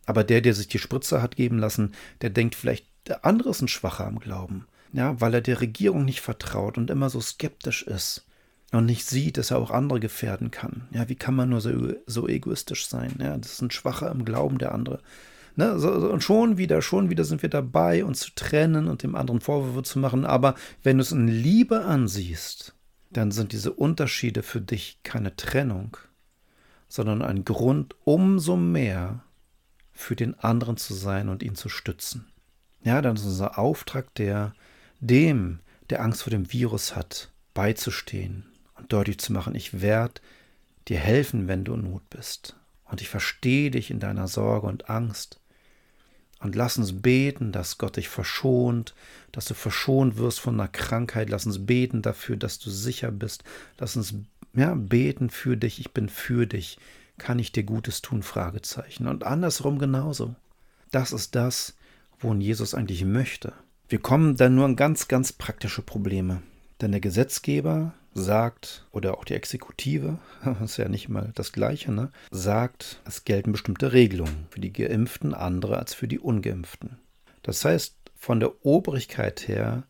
Aber 0.05 0.23
der, 0.23 0.43
der 0.43 0.53
sich 0.53 0.69
die 0.69 0.79
Spritze 0.79 1.23
hat 1.23 1.37
geben 1.37 1.59
lassen, 1.59 1.93
der 2.21 2.29
denkt 2.29 2.55
vielleicht, 2.55 2.87
der 3.07 3.25
andere 3.25 3.51
ist 3.51 3.63
ein 3.63 3.69
Schwacher 3.69 4.07
im 4.07 4.19
Glauben. 4.19 4.67
Ja, 4.93 5.19
weil 5.21 5.33
er 5.33 5.41
der 5.41 5.63
Regierung 5.63 6.05
nicht 6.05 6.21
vertraut 6.21 6.77
und 6.77 6.91
immer 6.91 7.09
so 7.09 7.21
skeptisch 7.23 7.83
ist 7.83 8.27
und 8.73 8.85
nicht 8.85 9.07
sieht, 9.07 9.39
dass 9.39 9.51
er 9.51 9.59
auch 9.59 9.71
andere 9.71 10.01
gefährden 10.01 10.51
kann. 10.51 10.89
Ja, 10.91 11.09
wie 11.09 11.15
kann 11.15 11.35
man 11.35 11.49
nur 11.49 11.63
so, 11.63 11.95
so 12.07 12.29
egoistisch 12.29 12.87
sein? 12.87 13.15
Ja, 13.19 13.37
das 13.39 13.55
ist 13.55 13.63
ein 13.63 13.71
Schwacher 13.71 14.11
im 14.11 14.27
Glauben, 14.27 14.59
der 14.59 14.73
andere. 14.73 15.01
Ne, 15.55 15.79
so, 15.79 15.91
und 15.91 16.23
schon 16.23 16.57
wieder, 16.57 16.81
schon 16.81 17.11
wieder 17.11 17.25
sind 17.25 17.43
wir 17.43 17.51
dabei, 17.51 18.05
uns 18.05 18.21
zu 18.21 18.31
trennen 18.35 18.89
und 18.89 19.03
dem 19.03 19.15
anderen 19.15 19.41
Vorwürfe 19.41 19.83
zu 19.83 19.99
machen. 19.99 20.25
Aber 20.25 20.55
wenn 20.83 20.99
du 20.99 21.03
es 21.03 21.13
in 21.13 21.29
Liebe 21.29 21.85
ansiehst, 21.85 22.75
dann 23.11 23.31
sind 23.31 23.53
diese 23.53 23.73
Unterschiede 23.73 24.43
für 24.43 24.61
dich 24.61 25.01
keine 25.03 25.37
Trennung, 25.37 25.97
sondern 26.89 27.21
ein 27.21 27.45
Grund, 27.45 27.95
umso 28.05 28.57
mehr 28.57 29.25
für 29.93 30.17
den 30.17 30.39
anderen 30.39 30.79
zu 30.79 30.95
sein 30.95 31.29
und 31.29 31.43
ihn 31.43 31.55
zu 31.55 31.69
stützen. 31.69 32.33
Ja, 32.83 33.03
dann 33.03 33.17
ist 33.17 33.25
unser 33.25 33.59
Auftrag 33.59 34.15
der, 34.15 34.55
dem, 35.01 35.61
der 35.91 36.03
Angst 36.03 36.23
vor 36.23 36.31
dem 36.31 36.51
Virus 36.53 36.97
hat, 36.97 37.31
beizustehen 37.55 38.47
und 38.75 38.93
deutlich 38.93 39.19
zu 39.19 39.33
machen, 39.33 39.55
ich 39.55 39.83
werde 39.83 40.21
dir 40.89 40.99
helfen, 40.99 41.47
wenn 41.47 41.65
du 41.65 41.75
in 41.75 41.83
Not 41.83 42.09
bist. 42.11 42.57
Und 42.85 43.01
ich 43.01 43.09
verstehe 43.09 43.71
dich 43.71 43.91
in 43.91 44.01
deiner 44.01 44.29
Sorge 44.29 44.67
und 44.67 44.91
Angst. 44.91 45.41
Und 46.43 46.57
lass 46.57 46.77
uns 46.77 47.01
beten, 47.03 47.53
dass 47.53 47.79
Gott 47.79 47.97
dich 47.97 48.09
verschont, 48.09 48.95
dass 49.31 49.45
du 49.45 49.55
verschont 49.55 50.17
wirst 50.17 50.41
von 50.41 50.59
einer 50.59 50.69
Krankheit. 50.69 51.31
Lass 51.31 51.47
uns 51.47 51.65
beten 51.65 52.03
dafür, 52.03 52.37
dass 52.37 52.59
du 52.59 52.69
sicher 52.69 53.13
bist. 53.13 53.45
Lass 53.79 53.97
uns 53.97 54.15
ja, 54.55 54.75
beten 54.75 55.31
für 55.31 55.57
dich. 55.57 55.79
Ich 55.79 55.93
bin 55.93 56.09
für 56.09 56.47
dich. 56.47 56.79
Kann 57.17 57.39
ich 57.39 57.53
dir 57.53 57.63
Gutes 57.63 58.03
tun? 58.03 58.23
Fragezeichen. 58.23 59.07
Und 59.07 59.25
andersrum 59.25 59.79
genauso. 59.79 60.35
Das 60.91 61.13
ist 61.13 61.35
das, 61.35 61.77
wohin 62.19 62.41
Jesus 62.41 62.75
eigentlich 62.75 63.05
möchte. 63.05 63.53
Wir 63.89 64.01
kommen 64.01 64.37
dann 64.37 64.55
nur 64.55 64.65
an 64.65 64.77
ganz, 64.77 65.07
ganz 65.09 65.33
praktische 65.33 65.83
Probleme. 65.83 66.43
Denn 66.81 66.91
der 66.91 67.01
Gesetzgeber 67.01 67.95
sagt, 68.15 68.87
oder 68.93 69.17
auch 69.17 69.25
die 69.25 69.35
Exekutive, 69.35 70.19
das 70.45 70.61
ist 70.73 70.77
ja 70.77 70.89
nicht 70.89 71.09
mal 71.09 71.33
das 71.35 71.53
Gleiche, 71.53 71.93
ne, 71.93 72.11
sagt, 72.31 73.01
es 73.07 73.25
gelten 73.25 73.53
bestimmte 73.53 73.93
Regelungen 73.93 74.47
für 74.51 74.61
die 74.61 74.73
Geimpften, 74.73 75.35
andere 75.35 75.79
als 75.79 75.95
für 75.95 76.09
die 76.09 76.19
Ungeimpften. 76.19 76.99
Das 77.43 77.65
heißt, 77.65 77.97
von 78.15 78.41
der 78.41 78.65
Obrigkeit 78.65 79.49
her 79.49 79.85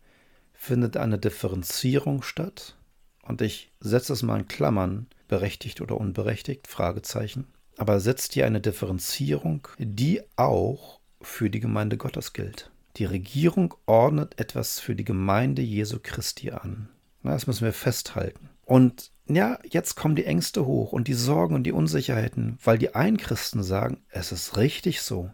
findet 0.54 0.96
eine 0.96 1.18
Differenzierung 1.18 2.22
statt. 2.22 2.76
Und 3.22 3.42
ich 3.42 3.72
setze 3.80 4.12
es 4.12 4.22
mal 4.22 4.40
in 4.40 4.48
Klammern, 4.48 5.06
berechtigt 5.28 5.80
oder 5.80 5.98
unberechtigt, 5.98 6.66
Fragezeichen. 6.66 7.46
Aber 7.76 8.00
setzt 8.00 8.34
hier 8.34 8.46
eine 8.46 8.60
Differenzierung, 8.60 9.66
die 9.78 10.22
auch 10.36 11.00
für 11.20 11.50
die 11.50 11.60
Gemeinde 11.60 11.96
Gottes 11.96 12.32
gilt. 12.32 12.70
Die 12.96 13.06
Regierung 13.06 13.74
ordnet 13.86 14.38
etwas 14.38 14.78
für 14.78 14.94
die 14.94 15.04
Gemeinde 15.04 15.62
Jesu 15.62 15.98
Christi 16.02 16.50
an. 16.50 16.88
Das 17.22 17.46
müssen 17.46 17.64
wir 17.64 17.72
festhalten. 17.72 18.48
Und 18.64 19.10
ja, 19.28 19.58
jetzt 19.70 19.94
kommen 19.96 20.16
die 20.16 20.24
Ängste 20.24 20.66
hoch 20.66 20.92
und 20.92 21.08
die 21.08 21.14
Sorgen 21.14 21.54
und 21.54 21.64
die 21.64 21.72
Unsicherheiten, 21.72 22.58
weil 22.64 22.78
die 22.78 22.94
einen 22.94 23.16
Christen 23.16 23.62
sagen, 23.62 23.98
es 24.10 24.32
ist 24.32 24.56
richtig 24.56 25.02
so. 25.02 25.30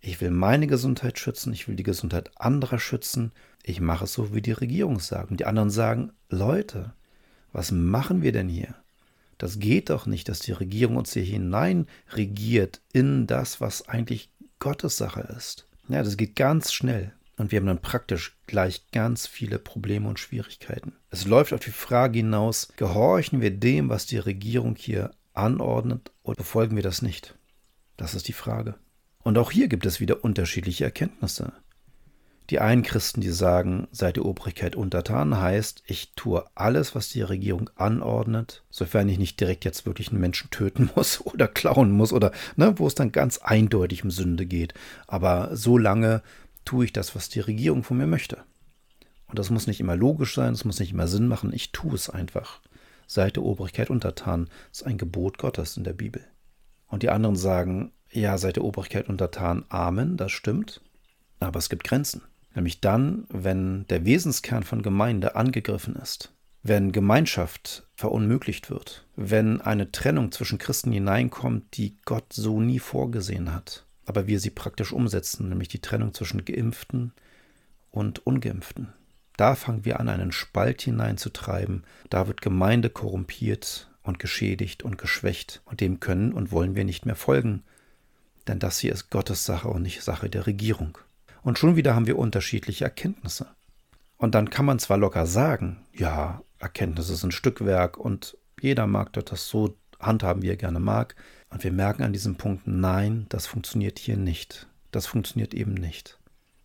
Ich 0.00 0.20
will 0.20 0.30
meine 0.30 0.66
Gesundheit 0.66 1.18
schützen, 1.18 1.52
ich 1.52 1.68
will 1.68 1.76
die 1.76 1.84
Gesundheit 1.84 2.30
anderer 2.36 2.78
schützen. 2.78 3.32
Ich 3.62 3.80
mache 3.80 4.04
es 4.04 4.12
so, 4.12 4.34
wie 4.34 4.42
die 4.42 4.52
Regierung 4.52 4.98
sagt. 4.98 5.30
Und 5.30 5.38
die 5.38 5.44
anderen 5.44 5.70
sagen, 5.70 6.12
Leute, 6.28 6.92
was 7.52 7.70
machen 7.70 8.22
wir 8.22 8.32
denn 8.32 8.48
hier? 8.48 8.74
Das 9.38 9.58
geht 9.58 9.90
doch 9.90 10.06
nicht, 10.06 10.28
dass 10.28 10.40
die 10.40 10.52
Regierung 10.52 10.96
uns 10.96 11.12
hier 11.12 11.22
hinein 11.22 11.86
regiert 12.12 12.80
in 12.92 13.26
das, 13.26 13.60
was 13.60 13.88
eigentlich 13.88 14.30
Gottes 14.58 14.96
Sache 14.96 15.20
ist. 15.36 15.68
Ja, 15.88 16.02
das 16.02 16.16
geht 16.16 16.36
ganz 16.36 16.72
schnell. 16.72 17.12
Und 17.36 17.50
wir 17.50 17.58
haben 17.58 17.66
dann 17.66 17.80
praktisch 17.80 18.36
gleich 18.46 18.90
ganz 18.92 19.26
viele 19.26 19.58
Probleme 19.58 20.08
und 20.08 20.20
Schwierigkeiten. 20.20 20.92
Es 21.10 21.26
läuft 21.26 21.52
auf 21.52 21.60
die 21.60 21.70
Frage 21.70 22.18
hinaus, 22.18 22.68
gehorchen 22.76 23.40
wir 23.40 23.50
dem, 23.50 23.88
was 23.88 24.06
die 24.06 24.18
Regierung 24.18 24.76
hier 24.76 25.12
anordnet, 25.32 26.12
oder 26.22 26.36
befolgen 26.36 26.76
wir 26.76 26.82
das 26.82 27.02
nicht? 27.02 27.34
Das 27.96 28.14
ist 28.14 28.28
die 28.28 28.32
Frage. 28.32 28.74
Und 29.22 29.38
auch 29.38 29.50
hier 29.50 29.68
gibt 29.68 29.86
es 29.86 30.00
wieder 30.00 30.24
unterschiedliche 30.24 30.84
Erkenntnisse. 30.84 31.52
Die 32.50 32.58
einen 32.58 32.82
Christen, 32.82 33.20
die 33.20 33.30
sagen, 33.30 33.88
seid 33.92 34.16
der 34.16 34.26
Obrigkeit 34.26 34.76
untertan, 34.76 35.40
heißt, 35.40 35.84
ich 35.86 36.12
tue 36.16 36.44
alles, 36.54 36.94
was 36.94 37.08
die 37.08 37.22
Regierung 37.22 37.70
anordnet, 37.76 38.62
sofern 38.68 39.08
ich 39.08 39.18
nicht 39.18 39.40
direkt 39.40 39.64
jetzt 39.64 39.86
wirklich 39.86 40.10
einen 40.10 40.20
Menschen 40.20 40.50
töten 40.50 40.90
muss 40.96 41.24
oder 41.24 41.48
klauen 41.48 41.92
muss 41.92 42.12
oder 42.12 42.32
ne, 42.56 42.74
wo 42.76 42.86
es 42.86 42.94
dann 42.94 43.12
ganz 43.12 43.38
eindeutig 43.38 44.04
um 44.04 44.10
Sünde 44.10 44.44
geht. 44.44 44.74
Aber 45.06 45.56
so 45.56 45.78
lange 45.78 46.22
tue 46.64 46.84
ich 46.84 46.92
das, 46.92 47.14
was 47.14 47.28
die 47.28 47.40
Regierung 47.40 47.82
von 47.82 47.96
mir 47.96 48.06
möchte. 48.06 48.44
Und 49.26 49.38
das 49.38 49.50
muss 49.50 49.66
nicht 49.66 49.80
immer 49.80 49.96
logisch 49.96 50.34
sein, 50.34 50.52
es 50.52 50.64
muss 50.64 50.78
nicht 50.78 50.92
immer 50.92 51.08
Sinn 51.08 51.26
machen, 51.26 51.52
ich 51.52 51.72
tue 51.72 51.94
es 51.94 52.10
einfach. 52.10 52.60
Seid 53.06 53.36
der 53.36 53.44
Obrigkeit 53.44 53.90
untertan, 53.90 54.48
das 54.70 54.82
ist 54.82 54.86
ein 54.86 54.98
Gebot 54.98 55.38
Gottes 55.38 55.76
in 55.76 55.84
der 55.84 55.94
Bibel. 55.94 56.24
Und 56.86 57.02
die 57.02 57.10
anderen 57.10 57.36
sagen, 57.36 57.92
ja, 58.10 58.36
seid 58.36 58.56
der 58.56 58.64
Obrigkeit 58.64 59.08
untertan, 59.08 59.64
Amen, 59.70 60.16
das 60.16 60.32
stimmt, 60.32 60.82
aber 61.40 61.58
es 61.58 61.70
gibt 61.70 61.84
Grenzen. 61.84 62.22
Nämlich 62.54 62.80
dann, 62.80 63.24
wenn 63.30 63.86
der 63.88 64.04
Wesenskern 64.04 64.62
von 64.62 64.82
Gemeinde 64.82 65.34
angegriffen 65.36 65.96
ist, 65.96 66.34
wenn 66.62 66.92
Gemeinschaft 66.92 67.88
verunmöglicht 67.94 68.70
wird, 68.70 69.06
wenn 69.16 69.60
eine 69.60 69.90
Trennung 69.90 70.30
zwischen 70.30 70.58
Christen 70.58 70.92
hineinkommt, 70.92 71.76
die 71.76 71.96
Gott 72.04 72.32
so 72.32 72.60
nie 72.60 72.78
vorgesehen 72.78 73.52
hat, 73.52 73.86
aber 74.06 74.26
wir 74.26 74.40
sie 74.40 74.50
praktisch 74.50 74.92
umsetzen, 74.92 75.48
nämlich 75.48 75.68
die 75.68 75.80
Trennung 75.80 76.14
zwischen 76.14 76.44
Geimpften 76.44 77.12
und 77.90 78.26
Ungeimpften. 78.26 78.92
Da 79.36 79.54
fangen 79.54 79.84
wir 79.84 80.00
an, 80.00 80.08
einen 80.08 80.32
Spalt 80.32 80.82
hineinzutreiben. 80.82 81.84
Da 82.10 82.26
wird 82.26 82.42
Gemeinde 82.42 82.90
korrumpiert 82.90 83.90
und 84.02 84.18
geschädigt 84.18 84.82
und 84.82 84.98
geschwächt. 84.98 85.62
Und 85.64 85.80
dem 85.80 86.00
können 86.00 86.32
und 86.32 86.52
wollen 86.52 86.74
wir 86.74 86.84
nicht 86.84 87.06
mehr 87.06 87.16
folgen. 87.16 87.62
Denn 88.46 88.58
das 88.58 88.78
hier 88.78 88.92
ist 88.92 89.10
Gottes 89.10 89.44
Sache 89.44 89.68
und 89.68 89.82
nicht 89.82 90.02
Sache 90.02 90.28
der 90.28 90.46
Regierung. 90.46 90.98
Und 91.42 91.58
schon 91.58 91.76
wieder 91.76 91.94
haben 91.94 92.06
wir 92.06 92.18
unterschiedliche 92.18 92.84
Erkenntnisse. 92.84 93.48
Und 94.16 94.34
dann 94.34 94.50
kann 94.50 94.66
man 94.66 94.78
zwar 94.78 94.98
locker 94.98 95.26
sagen, 95.26 95.84
ja, 95.92 96.42
Erkenntnisse 96.58 97.16
sind 97.16 97.34
Stückwerk 97.34 97.96
und 97.96 98.36
jeder 98.60 98.86
mag 98.86 99.12
das 99.12 99.48
so 99.48 99.76
handhaben, 100.02 100.42
wie 100.42 100.50
er 100.50 100.56
gerne 100.56 100.80
mag. 100.80 101.14
Und 101.50 101.64
wir 101.64 101.72
merken 101.72 102.02
an 102.02 102.12
diesem 102.12 102.36
Punkt, 102.36 102.66
nein, 102.66 103.26
das 103.28 103.46
funktioniert 103.46 103.98
hier 103.98 104.16
nicht. 104.16 104.68
Das 104.90 105.06
funktioniert 105.06 105.54
eben 105.54 105.74
nicht. 105.74 106.18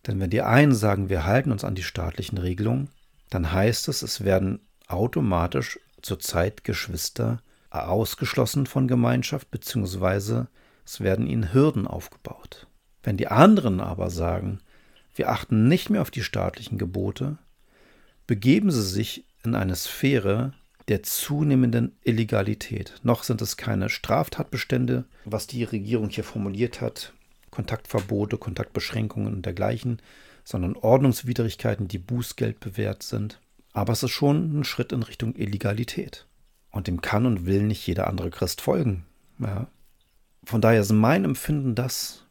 Denn 0.06 0.20
wenn 0.20 0.30
die 0.30 0.42
einen 0.42 0.74
sagen, 0.74 1.08
wir 1.08 1.24
halten 1.24 1.52
uns 1.52 1.64
an 1.64 1.74
die 1.74 1.82
staatlichen 1.82 2.38
Regelungen, 2.38 2.90
dann 3.30 3.52
heißt 3.52 3.88
es, 3.88 4.02
es 4.02 4.24
werden 4.24 4.60
automatisch 4.86 5.78
zurzeit 6.02 6.64
Geschwister 6.64 7.42
ausgeschlossen 7.70 8.66
von 8.66 8.88
Gemeinschaft, 8.88 9.50
beziehungsweise 9.50 10.48
es 10.84 11.00
werden 11.00 11.26
ihnen 11.26 11.52
Hürden 11.52 11.86
aufgebaut. 11.86 12.66
Wenn 13.02 13.16
die 13.16 13.28
anderen 13.28 13.80
aber 13.80 14.10
sagen, 14.10 14.60
wir 15.14 15.28
achten 15.28 15.68
nicht 15.68 15.90
mehr 15.90 16.00
auf 16.00 16.10
die 16.10 16.22
staatlichen 16.22 16.78
Gebote, 16.78 17.38
begeben 18.26 18.70
sie 18.70 18.82
sich 18.82 19.26
in 19.44 19.54
eine 19.54 19.76
Sphäre, 19.76 20.52
der 20.88 21.02
zunehmenden 21.02 21.92
Illegalität. 22.02 22.94
Noch 23.02 23.22
sind 23.22 23.42
es 23.42 23.56
keine 23.56 23.88
Straftatbestände, 23.88 25.04
was 25.24 25.46
die 25.46 25.64
Regierung 25.64 26.08
hier 26.08 26.24
formuliert 26.24 26.80
hat, 26.80 27.12
Kontaktverbote, 27.50 28.38
Kontaktbeschränkungen 28.38 29.34
und 29.34 29.46
dergleichen, 29.46 30.00
sondern 30.44 30.76
Ordnungswidrigkeiten, 30.76 31.88
die 31.88 31.98
Bußgeld 31.98 32.60
bewährt 32.60 33.02
sind. 33.02 33.40
Aber 33.72 33.92
es 33.92 34.02
ist 34.02 34.10
schon 34.10 34.60
ein 34.60 34.64
Schritt 34.64 34.92
in 34.92 35.02
Richtung 35.02 35.34
Illegalität. 35.36 36.26
Und 36.70 36.86
dem 36.86 37.00
kann 37.00 37.26
und 37.26 37.46
will 37.46 37.62
nicht 37.62 37.86
jeder 37.86 38.06
andere 38.06 38.30
Christ 38.30 38.60
folgen. 38.60 39.04
Ja. 39.38 39.68
Von 40.44 40.60
daher 40.60 40.80
ist 40.80 40.92
mein 40.92 41.24
Empfinden 41.24 41.74
das, 41.74 42.24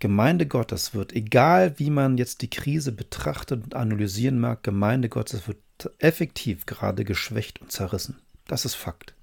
Gemeinde 0.00 0.46
Gottes 0.46 0.94
wird, 0.94 1.12
egal 1.12 1.78
wie 1.78 1.90
man 1.90 2.18
jetzt 2.18 2.42
die 2.42 2.50
Krise 2.50 2.92
betrachtet 2.92 3.64
und 3.64 3.74
analysieren 3.74 4.38
mag, 4.38 4.62
Gemeinde 4.62 5.08
Gottes 5.08 5.48
wird 5.48 5.58
effektiv 5.98 6.66
gerade 6.66 7.04
geschwächt 7.04 7.60
und 7.60 7.72
zerrissen. 7.72 8.18
Das 8.46 8.64
ist 8.64 8.74
Fakt. 8.74 9.14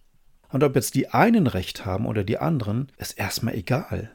Und 0.49 0.63
ob 0.63 0.75
jetzt 0.75 0.95
die 0.95 1.09
einen 1.09 1.47
recht 1.47 1.85
haben 1.85 2.05
oder 2.05 2.23
die 2.23 2.37
anderen, 2.37 2.91
ist 2.97 3.17
erstmal 3.17 3.55
egal. 3.55 4.11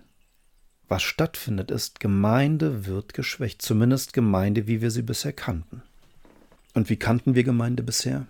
Was 0.89 1.03
stattfindet 1.03 1.71
ist, 1.71 2.01
Gemeinde 2.01 2.87
wird 2.87 3.15
geschwächt, 3.15 3.63
zumindest 3.63 4.13
Gemeinde, 4.13 4.67
wie 4.67 4.81
wir 4.81 4.91
sie 4.91 5.03
bisher 5.03 5.33
kannten. 5.33 5.83
Und 6.75 6.89
wie 6.89 6.97
kannten 6.97 7.35
wir 7.35 7.45
Gemeinde 7.45 7.83
bisher? 7.83 8.27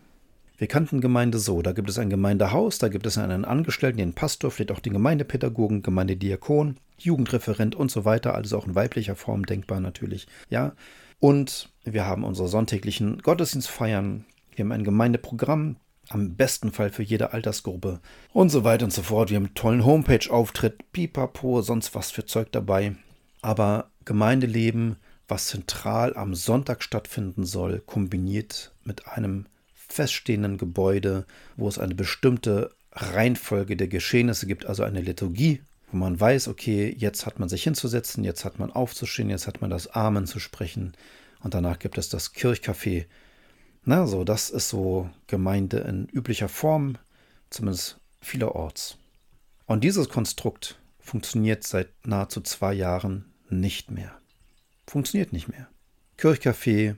Wir 0.59 0.67
kannten 0.67 1.00
Gemeinde 1.00 1.38
so, 1.38 1.62
da 1.62 1.73
gibt 1.73 1.88
es 1.88 1.99
ein 1.99 2.11
Gemeindehaus, 2.11 2.76
da 2.76 2.88
gibt 2.88 3.07
es 3.07 3.17
einen 3.17 3.47
Angestellten, 3.47 3.97
den 3.97 4.12
Pastor, 4.12 4.50
vielleicht 4.50 4.73
auch 4.73 4.81
den 4.81 4.93
Gemeindepädagogen, 4.93 5.81
Gemeindediakon, 5.83 6.76
Jugendreferent 6.99 7.75
und 7.75 7.90
so 7.90 8.05
weiter, 8.05 8.35
also 8.35 8.59
auch 8.59 8.67
in 8.67 8.75
weiblicher 8.75 9.17
Form 9.17 9.47
denkbar 9.47 9.81
natürlich, 9.81 10.26
ja. 10.50 10.75
Und 11.19 11.70
wir 11.84 12.06
haben 12.06 12.25
unsere 12.25 12.49
sonntäglichen 12.49 13.18
Gottesdienstfeiern. 13.18 14.25
Wir 14.54 14.64
haben 14.64 14.72
ein 14.72 14.84
Gemeindeprogramm, 14.84 15.76
am 16.08 16.34
besten 16.34 16.72
Fall 16.72 16.90
für 16.90 17.02
jede 17.02 17.32
Altersgruppe 17.32 18.00
und 18.32 18.50
so 18.50 18.64
weiter 18.64 18.84
und 18.84 18.92
so 18.92 19.02
fort. 19.02 19.30
Wir 19.30 19.37
haben 19.37 19.46
einen 19.46 19.54
tollen 19.54 19.84
Homepage-Auftritt, 19.84 20.92
pipapo, 20.92 21.62
sonst 21.62 21.94
was 21.94 22.10
für 22.10 22.26
Zeug 22.26 22.52
dabei. 22.52 22.96
Aber 23.42 23.90
Gemeindeleben, 24.04 24.96
was 25.28 25.46
zentral 25.46 26.16
am 26.16 26.34
Sonntag 26.34 26.82
stattfinden 26.82 27.44
soll, 27.44 27.80
kombiniert 27.87 28.72
mit 28.84 29.06
einem 29.06 29.46
feststehenden 29.72 30.58
Gebäude, 30.58 31.26
wo 31.56 31.68
es 31.68 31.78
eine 31.78 31.94
bestimmte 31.94 32.72
Reihenfolge 32.92 33.76
der 33.76 33.88
Geschehnisse 33.88 34.46
gibt, 34.46 34.66
also 34.66 34.82
eine 34.82 35.00
Liturgie, 35.00 35.62
wo 35.90 35.96
man 35.96 36.18
weiß, 36.18 36.49
okay, 36.49 36.94
jetzt 36.96 37.25
hat 37.25 37.38
man 37.38 37.49
sich 37.49 37.62
hinzusetzen, 37.62 38.25
jetzt 38.25 38.44
hat 38.44 38.58
man 38.58 38.72
aufzustehen, 38.72 39.30
jetzt 39.30 39.46
hat 39.46 39.60
man 39.60 39.70
das 39.70 39.87
Amen 39.88 40.26
zu 40.26 40.40
sprechen 40.40 40.92
und 41.42 41.54
danach 41.54 41.78
gibt 41.78 41.99
es 41.99 42.09
das 42.09 42.35
Kirchcafé. 42.35 43.06
Na, 43.85 44.06
so, 44.06 44.25
das 44.25 44.50
ist 44.50 44.68
so 44.68 45.11
Gemeinde 45.26 45.78
in 45.78 46.06
üblicher 46.09 46.49
Form, 46.49 46.99
zumindest 47.49 47.99
vielerorts. 48.20 48.99
Und 49.66 49.85
dieses 49.85 50.09
Konstrukt 50.09 50.78
funktioniert 50.99 51.64
seit 51.64 51.88
nahezu 52.06 52.40
zwei 52.40 52.75
Jahren 52.75 53.25
nicht 53.49 53.90
mehr. 53.90 54.18
Funktioniert 54.87 55.32
nicht 55.32 55.49
mehr. 55.49 55.68
Kirchcafé 56.18 56.97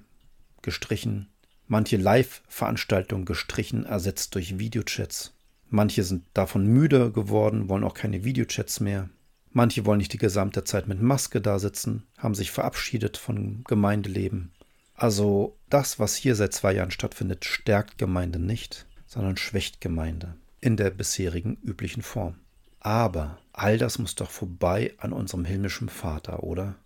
gestrichen, 0.62 1.28
manche 1.68 1.96
Live-Veranstaltungen 1.96 3.24
gestrichen, 3.24 3.84
ersetzt 3.84 4.34
durch 4.34 4.58
Videochats. 4.58 5.34
Manche 5.68 6.02
sind 6.02 6.24
davon 6.34 6.66
müde 6.66 7.12
geworden, 7.12 7.68
wollen 7.68 7.84
auch 7.84 7.94
keine 7.94 8.24
Videochats 8.24 8.80
mehr. 8.80 9.08
Manche 9.52 9.84
wollen 9.84 9.98
nicht 9.98 10.12
die 10.12 10.18
gesamte 10.18 10.64
Zeit 10.64 10.88
mit 10.88 11.02
Maske 11.02 11.40
da 11.40 11.58
sitzen, 11.58 12.06
haben 12.16 12.34
sich 12.34 12.50
verabschiedet 12.50 13.18
von 13.18 13.64
Gemeindeleben. 13.64 14.52
Also 14.94 15.56
das, 15.68 15.98
was 15.98 16.16
hier 16.16 16.34
seit 16.34 16.54
zwei 16.54 16.72
Jahren 16.72 16.90
stattfindet, 16.90 17.44
stärkt 17.44 17.98
Gemeinde 17.98 18.38
nicht, 18.38 18.86
sondern 19.06 19.36
schwächt 19.36 19.80
Gemeinde 19.80 20.36
in 20.60 20.76
der 20.76 20.90
bisherigen 20.90 21.58
üblichen 21.62 22.02
Form. 22.02 22.36
Aber 22.80 23.38
all 23.52 23.78
das 23.78 23.98
muss 23.98 24.14
doch 24.14 24.30
vorbei 24.30 24.94
an 24.98 25.12
unserem 25.12 25.44
himmlischen 25.44 25.88
Vater, 25.88 26.42
oder? 26.42 26.76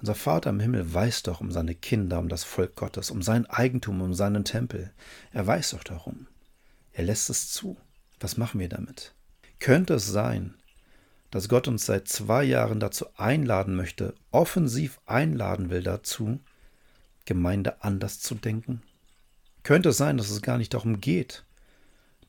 Unser 0.00 0.14
Vater 0.14 0.50
im 0.50 0.60
Himmel 0.60 0.94
weiß 0.94 1.24
doch 1.24 1.40
um 1.40 1.52
seine 1.52 1.74
Kinder, 1.74 2.18
um 2.20 2.28
das 2.28 2.42
Volk 2.42 2.74
Gottes, 2.74 3.10
um 3.10 3.20
sein 3.22 3.44
Eigentum, 3.46 4.00
um 4.00 4.14
seinen 4.14 4.44
Tempel. 4.44 4.92
Er 5.32 5.46
weiß 5.46 5.72
doch 5.72 5.84
darum. 5.84 6.26
Er 6.92 7.04
lässt 7.04 7.28
es 7.28 7.50
zu. 7.50 7.76
Was 8.18 8.38
machen 8.38 8.60
wir 8.60 8.68
damit? 8.68 9.14
Könnte 9.58 9.94
es 9.94 10.06
sein, 10.06 10.54
dass 11.30 11.48
Gott 11.48 11.68
uns 11.68 11.86
seit 11.86 12.08
zwei 12.08 12.44
Jahren 12.44 12.80
dazu 12.80 13.06
einladen 13.16 13.76
möchte, 13.76 14.14
offensiv 14.30 15.00
einladen 15.06 15.70
will 15.70 15.82
dazu, 15.82 16.40
Gemeinde 17.24 17.82
anders 17.84 18.20
zu 18.20 18.34
denken? 18.34 18.82
Könnte 19.62 19.90
es 19.90 19.96
sein, 19.96 20.16
dass 20.16 20.30
es 20.30 20.42
gar 20.42 20.58
nicht 20.58 20.74
darum 20.74 21.00
geht, 21.00 21.44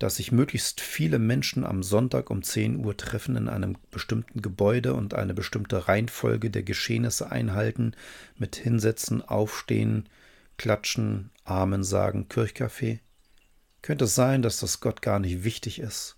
dass 0.01 0.15
sich 0.15 0.31
möglichst 0.31 0.81
viele 0.81 1.19
Menschen 1.19 1.63
am 1.63 1.83
Sonntag 1.83 2.29
um 2.29 2.41
10 2.41 2.83
Uhr 2.83 2.97
treffen 2.97 3.35
in 3.35 3.47
einem 3.47 3.77
bestimmten 3.91 4.41
Gebäude 4.41 4.95
und 4.95 5.13
eine 5.13 5.33
bestimmte 5.33 5.87
Reihenfolge 5.87 6.49
der 6.49 6.63
Geschehnisse 6.63 7.31
einhalten, 7.31 7.93
mit 8.35 8.55
Hinsetzen, 8.55 9.21
Aufstehen, 9.21 10.09
Klatschen, 10.57 11.29
Amen 11.43 11.83
sagen, 11.83 12.29
Kirchkaffee? 12.29 12.99
Könnte 13.81 14.05
es 14.05 14.15
sein, 14.15 14.41
dass 14.41 14.59
das 14.59 14.79
Gott 14.79 15.01
gar 15.01 15.19
nicht 15.19 15.43
wichtig 15.43 15.79
ist? 15.79 16.17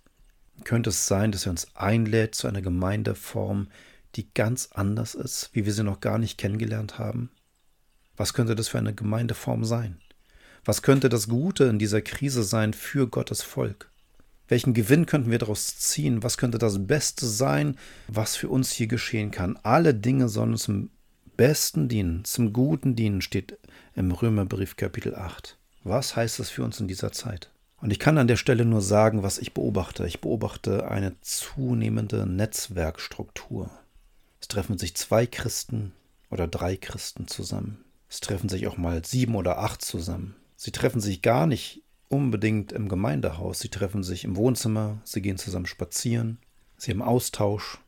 Könnte 0.62 0.90
es 0.90 1.06
sein, 1.06 1.32
dass 1.32 1.46
er 1.46 1.50
uns 1.50 1.74
einlädt 1.74 2.34
zu 2.34 2.46
einer 2.46 2.62
Gemeindeform, 2.62 3.68
die 4.14 4.32
ganz 4.32 4.68
anders 4.72 5.14
ist, 5.14 5.50
wie 5.52 5.66
wir 5.66 5.72
sie 5.72 5.82
noch 5.82 6.00
gar 6.00 6.18
nicht 6.18 6.38
kennengelernt 6.38 6.98
haben? 6.98 7.30
Was 8.16 8.32
könnte 8.32 8.54
das 8.54 8.68
für 8.68 8.78
eine 8.78 8.94
Gemeindeform 8.94 9.64
sein? 9.64 9.98
Was 10.64 10.82
könnte 10.82 11.08
das 11.08 11.28
Gute 11.28 11.64
in 11.64 11.78
dieser 11.78 12.00
Krise 12.00 12.44
sein 12.44 12.72
für 12.72 13.08
Gottes 13.08 13.42
Volk? 13.42 13.90
Welchen 14.46 14.74
Gewinn 14.74 15.06
könnten 15.06 15.30
wir 15.30 15.38
daraus 15.38 15.78
ziehen? 15.78 16.22
Was 16.22 16.38
könnte 16.38 16.58
das 16.58 16.86
Beste 16.86 17.26
sein, 17.26 17.76
was 18.08 18.36
für 18.36 18.48
uns 18.48 18.70
hier 18.72 18.86
geschehen 18.86 19.30
kann? 19.30 19.58
Alle 19.62 19.94
Dinge 19.94 20.28
sollen 20.28 20.56
zum 20.56 20.90
Besten 21.36 21.88
dienen, 21.88 22.24
zum 22.24 22.52
Guten 22.52 22.94
dienen, 22.94 23.20
steht 23.20 23.58
im 23.94 24.12
Römerbrief 24.12 24.76
Kapitel 24.76 25.14
8. 25.14 25.58
Was 25.82 26.14
heißt 26.14 26.38
das 26.38 26.50
für 26.50 26.62
uns 26.62 26.78
in 26.78 26.88
dieser 26.88 27.12
Zeit? 27.12 27.50
Und 27.84 27.90
ich 27.90 27.98
kann 27.98 28.16
an 28.16 28.28
der 28.28 28.36
Stelle 28.36 28.64
nur 28.64 28.80
sagen, 28.80 29.22
was 29.22 29.36
ich 29.36 29.52
beobachte. 29.52 30.06
Ich 30.06 30.22
beobachte 30.22 30.90
eine 30.90 31.20
zunehmende 31.20 32.24
Netzwerkstruktur. 32.24 33.70
Es 34.40 34.48
treffen 34.48 34.78
sich 34.78 34.96
zwei 34.96 35.26
Christen 35.26 35.92
oder 36.30 36.48
drei 36.48 36.78
Christen 36.78 37.28
zusammen. 37.28 37.84
Es 38.08 38.20
treffen 38.20 38.48
sich 38.48 38.66
auch 38.66 38.78
mal 38.78 39.04
sieben 39.04 39.34
oder 39.34 39.58
acht 39.58 39.82
zusammen. 39.82 40.34
Sie 40.56 40.70
treffen 40.70 41.02
sich 41.02 41.20
gar 41.20 41.46
nicht 41.46 41.82
unbedingt 42.08 42.72
im 42.72 42.88
Gemeindehaus. 42.88 43.60
Sie 43.60 43.68
treffen 43.68 44.02
sich 44.02 44.24
im 44.24 44.34
Wohnzimmer, 44.36 44.96
sie 45.04 45.20
gehen 45.20 45.36
zusammen 45.36 45.66
spazieren, 45.66 46.38
sie 46.78 46.90
haben 46.90 47.02
Austausch. 47.02 47.80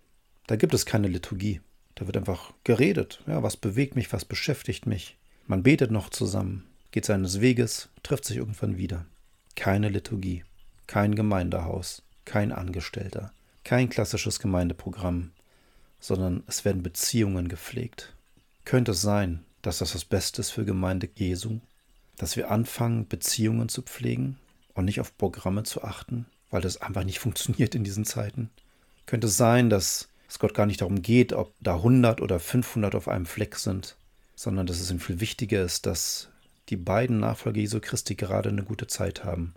Da 0.47 0.57
gibt 0.57 0.75
es 0.75 0.85
keine 0.85 1.09
Liturgie. 1.09 1.63
Da 1.95 2.05
wird 2.05 2.19
einfach 2.19 2.53
geredet. 2.65 3.23
Ja, 3.27 3.43
was 3.43 3.57
bewegt 3.57 3.97
mich, 3.97 4.13
was 4.13 4.27
beschäftigt 4.27 4.85
mich. 4.85 5.17
Man 5.47 5.63
betet 5.63 5.91
noch 5.91 6.11
zusammen, 6.11 6.65
geht 6.91 7.07
seines 7.07 7.41
Weges, 7.41 7.89
trifft 8.03 8.27
sich 8.27 8.37
irgendwann 8.37 8.77
wieder. 8.77 9.07
Keine 9.57 9.89
Liturgie, 9.89 10.45
kein 10.87 11.17
Gemeindehaus, 11.17 12.03
kein 12.25 12.53
Angestellter, 12.53 13.33
kein 13.65 13.89
klassisches 13.89 14.39
Gemeindeprogramm, 14.39 15.33
sondern 15.99 16.45
es 16.47 16.65
werden 16.65 16.85
Beziehungen 16.85 17.49
gepflegt. 17.49 18.15
Könnte 18.65 18.93
es 18.93 19.03
sein, 19.03 19.45
dass 19.63 19.79
das 19.79 19.93
das 19.93 20.05
Beste 20.05 20.41
ist 20.41 20.51
für 20.51 20.65
Gemeinde 20.65 21.09
Jesu? 21.15 21.59
Dass 22.17 22.37
wir 22.37 22.51
anfangen, 22.51 23.09
Beziehungen 23.09 23.69
zu 23.69 23.83
pflegen 23.83 24.39
und 24.75 24.85
nicht 24.85 25.01
auf 25.01 25.17
Programme 25.19 25.65
zu 25.65 25.83
achten, 25.83 26.27
weil 26.51 26.61
das 26.61 26.81
einfach 26.81 27.05
nicht 27.05 27.19
funktioniert 27.21 27.75
in 27.75 27.83
diesen 27.83 28.05
Zeiten? 28.05 28.51
Könnte 29.07 29.27
es 29.27 29.37
sein, 29.37 29.71
dass 29.71 30.09
es 30.29 30.39
Gott 30.39 30.55
gar 30.55 30.67
nicht 30.67 30.81
darum 30.81 31.03
geht, 31.03 31.33
ob 31.33 31.55
da 31.61 31.77
100 31.77 32.21
oder 32.21 32.39
500 32.39 32.95
auf 32.95 33.09
einem 33.09 33.27
Fleck 33.27 33.57
sind, 33.57 33.97
sondern 34.35 34.67
dass 34.67 34.81
es 34.81 34.91
ihm 34.91 35.01
viel 35.01 35.21
wichtiger 35.21 35.63
ist, 35.63 35.87
dass 35.87 36.29
die 36.69 36.77
beiden 36.77 37.21
Nachfolger 37.21 37.61
Jesu 37.61 37.81
Christi 37.81 38.15
gerade 38.15 38.49
eine 38.49 38.65
gute 38.65 38.87
Zeit 38.87 39.25
haben, 39.25 39.55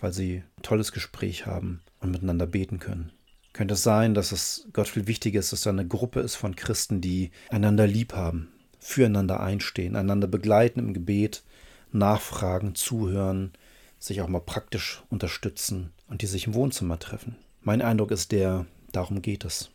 weil 0.00 0.12
sie 0.12 0.42
ein 0.56 0.62
tolles 0.62 0.92
Gespräch 0.92 1.46
haben 1.46 1.80
und 2.00 2.10
miteinander 2.10 2.46
beten 2.46 2.78
können. 2.78 3.12
Könnte 3.52 3.74
es 3.74 3.82
sein, 3.84 4.14
dass 4.14 4.32
es 4.32 4.66
Gott 4.72 4.88
viel 4.88 5.06
wichtiger 5.06 5.38
ist, 5.38 5.52
dass 5.52 5.62
da 5.62 5.70
eine 5.70 5.86
Gruppe 5.86 6.20
ist 6.20 6.34
von 6.34 6.56
Christen, 6.56 7.00
die 7.00 7.30
einander 7.50 7.86
lieb 7.86 8.12
haben, 8.14 8.52
füreinander 8.80 9.40
einstehen, 9.40 9.94
einander 9.94 10.26
begleiten 10.26 10.80
im 10.80 10.92
Gebet, 10.92 11.44
nachfragen, 11.92 12.74
zuhören, 12.74 13.52
sich 14.00 14.20
auch 14.20 14.28
mal 14.28 14.40
praktisch 14.40 15.02
unterstützen 15.08 15.92
und 16.08 16.22
die 16.22 16.26
sich 16.26 16.48
im 16.48 16.54
Wohnzimmer 16.54 16.98
treffen. 16.98 17.36
Mein 17.62 17.80
Eindruck 17.80 18.10
ist 18.10 18.32
der, 18.32 18.66
darum 18.90 19.22
geht 19.22 19.44
es. 19.44 19.70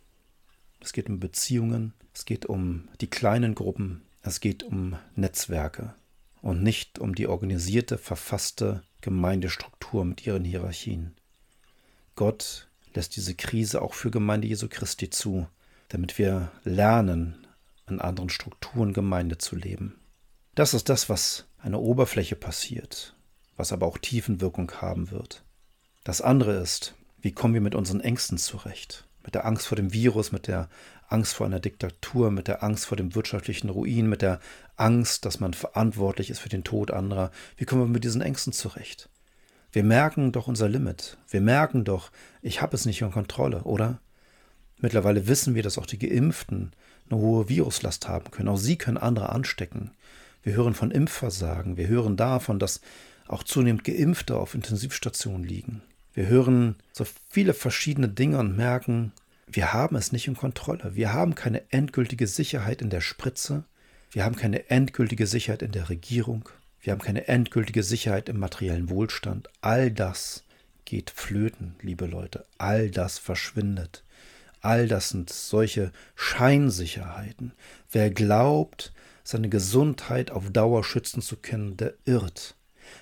Es 0.81 0.91
geht 0.91 1.09
um 1.09 1.19
Beziehungen, 1.19 1.93
es 2.13 2.25
geht 2.25 2.45
um 2.45 2.89
die 2.99 3.09
kleinen 3.09 3.55
Gruppen, 3.55 4.01
es 4.21 4.41
geht 4.41 4.63
um 4.63 4.97
Netzwerke 5.15 5.95
und 6.41 6.63
nicht 6.63 6.99
um 6.99 7.15
die 7.15 7.27
organisierte, 7.27 7.97
verfasste 7.97 8.83
Gemeindestruktur 9.01 10.05
mit 10.05 10.25
ihren 10.25 10.43
Hierarchien. 10.43 11.15
Gott 12.15 12.67
lässt 12.93 13.15
diese 13.15 13.35
Krise 13.35 13.81
auch 13.81 13.93
für 13.93 14.11
Gemeinde 14.11 14.47
Jesu 14.47 14.67
Christi 14.69 15.09
zu, 15.09 15.47
damit 15.89 16.17
wir 16.17 16.51
lernen, 16.63 17.47
in 17.87 17.99
anderen 17.99 18.29
Strukturen 18.29 18.93
Gemeinde 18.93 19.37
zu 19.37 19.55
leben. 19.55 19.99
Das 20.55 20.73
ist 20.73 20.89
das, 20.89 21.09
was 21.09 21.45
an 21.57 21.71
der 21.71 21.81
Oberfläche 21.81 22.35
passiert, 22.35 23.15
was 23.57 23.71
aber 23.71 23.87
auch 23.87 23.97
Tiefenwirkung 23.97 24.71
haben 24.81 25.11
wird. 25.11 25.43
Das 26.03 26.21
andere 26.21 26.53
ist, 26.55 26.95
wie 27.21 27.31
kommen 27.31 27.53
wir 27.53 27.61
mit 27.61 27.75
unseren 27.75 28.01
Ängsten 28.01 28.37
zurecht? 28.37 29.05
Mit 29.23 29.35
der 29.35 29.45
Angst 29.45 29.67
vor 29.67 29.75
dem 29.75 29.93
Virus, 29.93 30.31
mit 30.31 30.47
der 30.47 30.69
Angst 31.11 31.33
vor 31.33 31.45
einer 31.45 31.59
Diktatur, 31.59 32.31
mit 32.31 32.47
der 32.47 32.63
Angst 32.63 32.85
vor 32.85 32.97
dem 32.97 33.15
wirtschaftlichen 33.15 33.69
Ruin, 33.69 34.07
mit 34.07 34.21
der 34.21 34.39
Angst, 34.75 35.25
dass 35.25 35.39
man 35.39 35.53
verantwortlich 35.53 36.29
ist 36.29 36.39
für 36.39 36.49
den 36.49 36.63
Tod 36.63 36.91
anderer. 36.91 37.31
Wie 37.57 37.65
kommen 37.65 37.81
wir 37.81 37.87
mit 37.87 38.03
diesen 38.03 38.21
Ängsten 38.21 38.53
zurecht? 38.53 39.09
Wir 39.71 39.83
merken 39.83 40.31
doch 40.31 40.47
unser 40.47 40.67
Limit. 40.67 41.17
Wir 41.27 41.41
merken 41.41 41.83
doch, 41.83 42.11
ich 42.41 42.61
habe 42.61 42.75
es 42.75 42.85
nicht 42.85 43.01
in 43.01 43.11
Kontrolle, 43.11 43.63
oder? 43.63 43.99
Mittlerweile 44.77 45.27
wissen 45.27 45.55
wir, 45.55 45.63
dass 45.63 45.77
auch 45.77 45.85
die 45.85 45.99
Geimpften 45.99 46.71
eine 47.09 47.19
hohe 47.19 47.49
Viruslast 47.49 48.07
haben 48.07 48.31
können. 48.31 48.49
Auch 48.49 48.57
sie 48.57 48.77
können 48.77 48.97
andere 48.97 49.29
anstecken. 49.29 49.91
Wir 50.41 50.53
hören 50.53 50.73
von 50.73 50.91
Impfversagen. 50.91 51.77
Wir 51.77 51.87
hören 51.87 52.17
davon, 52.17 52.59
dass 52.59 52.81
auch 53.27 53.43
zunehmend 53.43 53.83
Geimpfte 53.83 54.37
auf 54.37 54.55
Intensivstationen 54.55 55.43
liegen. 55.43 55.81
Wir 56.13 56.27
hören 56.27 56.75
so 56.91 57.05
viele 57.29 57.53
verschiedene 57.53 58.09
Dinge 58.09 58.39
und 58.39 58.55
merken, 58.55 59.11
wir 59.51 59.73
haben 59.73 59.95
es 59.95 60.11
nicht 60.11 60.27
in 60.27 60.35
Kontrolle. 60.35 60.95
Wir 60.95 61.13
haben 61.13 61.35
keine 61.35 61.71
endgültige 61.71 62.27
Sicherheit 62.27 62.81
in 62.81 62.89
der 62.89 63.01
Spritze. 63.01 63.63
Wir 64.11 64.23
haben 64.23 64.35
keine 64.35 64.69
endgültige 64.69 65.27
Sicherheit 65.27 65.61
in 65.61 65.71
der 65.71 65.89
Regierung. 65.89 66.47
Wir 66.81 66.93
haben 66.93 67.01
keine 67.01 67.27
endgültige 67.27 67.83
Sicherheit 67.83 68.29
im 68.29 68.39
materiellen 68.39 68.89
Wohlstand. 68.89 69.49
All 69.61 69.91
das 69.91 70.43
geht 70.85 71.09
flöten, 71.09 71.75
liebe 71.81 72.05
Leute. 72.05 72.45
All 72.57 72.89
das 72.89 73.17
verschwindet. 73.17 74.03
All 74.61 74.87
das 74.87 75.09
sind 75.09 75.29
solche 75.29 75.91
Scheinsicherheiten. 76.15 77.53
Wer 77.91 78.11
glaubt, 78.11 78.93
seine 79.23 79.49
Gesundheit 79.49 80.31
auf 80.31 80.49
Dauer 80.51 80.83
schützen 80.83 81.21
zu 81.21 81.37
können, 81.37 81.77
der 81.77 81.93
irrt. 82.05 82.55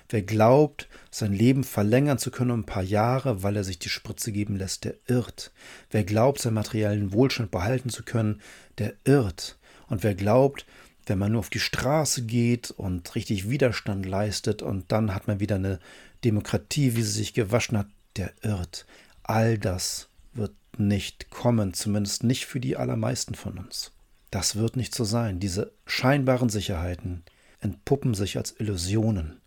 Wer 0.08 0.22
glaubt, 0.22 0.88
sein 1.10 1.32
Leben 1.32 1.64
verlängern 1.64 2.18
zu 2.18 2.30
können 2.30 2.50
um 2.50 2.60
ein 2.60 2.66
paar 2.66 2.82
Jahre, 2.82 3.42
weil 3.42 3.56
er 3.56 3.64
sich 3.64 3.78
die 3.78 3.88
Spritze 3.88 4.32
geben 4.32 4.56
lässt, 4.56 4.84
der 4.84 4.94
irrt. 5.06 5.52
Wer 5.90 6.04
glaubt, 6.04 6.40
seinen 6.40 6.54
materiellen 6.54 7.12
Wohlstand 7.12 7.50
behalten 7.50 7.90
zu 7.90 8.02
können, 8.02 8.40
der 8.78 8.94
irrt. 9.04 9.58
Und 9.88 10.02
wer 10.02 10.14
glaubt, 10.14 10.66
wenn 11.06 11.18
man 11.18 11.32
nur 11.32 11.40
auf 11.40 11.50
die 11.50 11.60
Straße 11.60 12.22
geht 12.22 12.70
und 12.70 13.14
richtig 13.14 13.48
Widerstand 13.48 14.06
leistet 14.06 14.62
und 14.62 14.92
dann 14.92 15.14
hat 15.14 15.26
man 15.26 15.40
wieder 15.40 15.56
eine 15.56 15.78
Demokratie, 16.24 16.96
wie 16.96 17.02
sie 17.02 17.12
sich 17.12 17.34
gewaschen 17.34 17.78
hat, 17.78 17.88
der 18.16 18.32
irrt. 18.42 18.86
All 19.22 19.58
das 19.58 20.08
wird 20.34 20.52
nicht 20.76 21.30
kommen, 21.30 21.74
zumindest 21.74 22.24
nicht 22.24 22.46
für 22.46 22.60
die 22.60 22.76
allermeisten 22.76 23.34
von 23.34 23.58
uns. 23.58 23.92
Das 24.30 24.56
wird 24.56 24.76
nicht 24.76 24.94
so 24.94 25.04
sein. 25.04 25.40
Diese 25.40 25.72
scheinbaren 25.86 26.50
Sicherheiten 26.50 27.22
entpuppen 27.60 28.14
sich 28.14 28.36
als 28.36 28.54
Illusionen. 28.58 29.40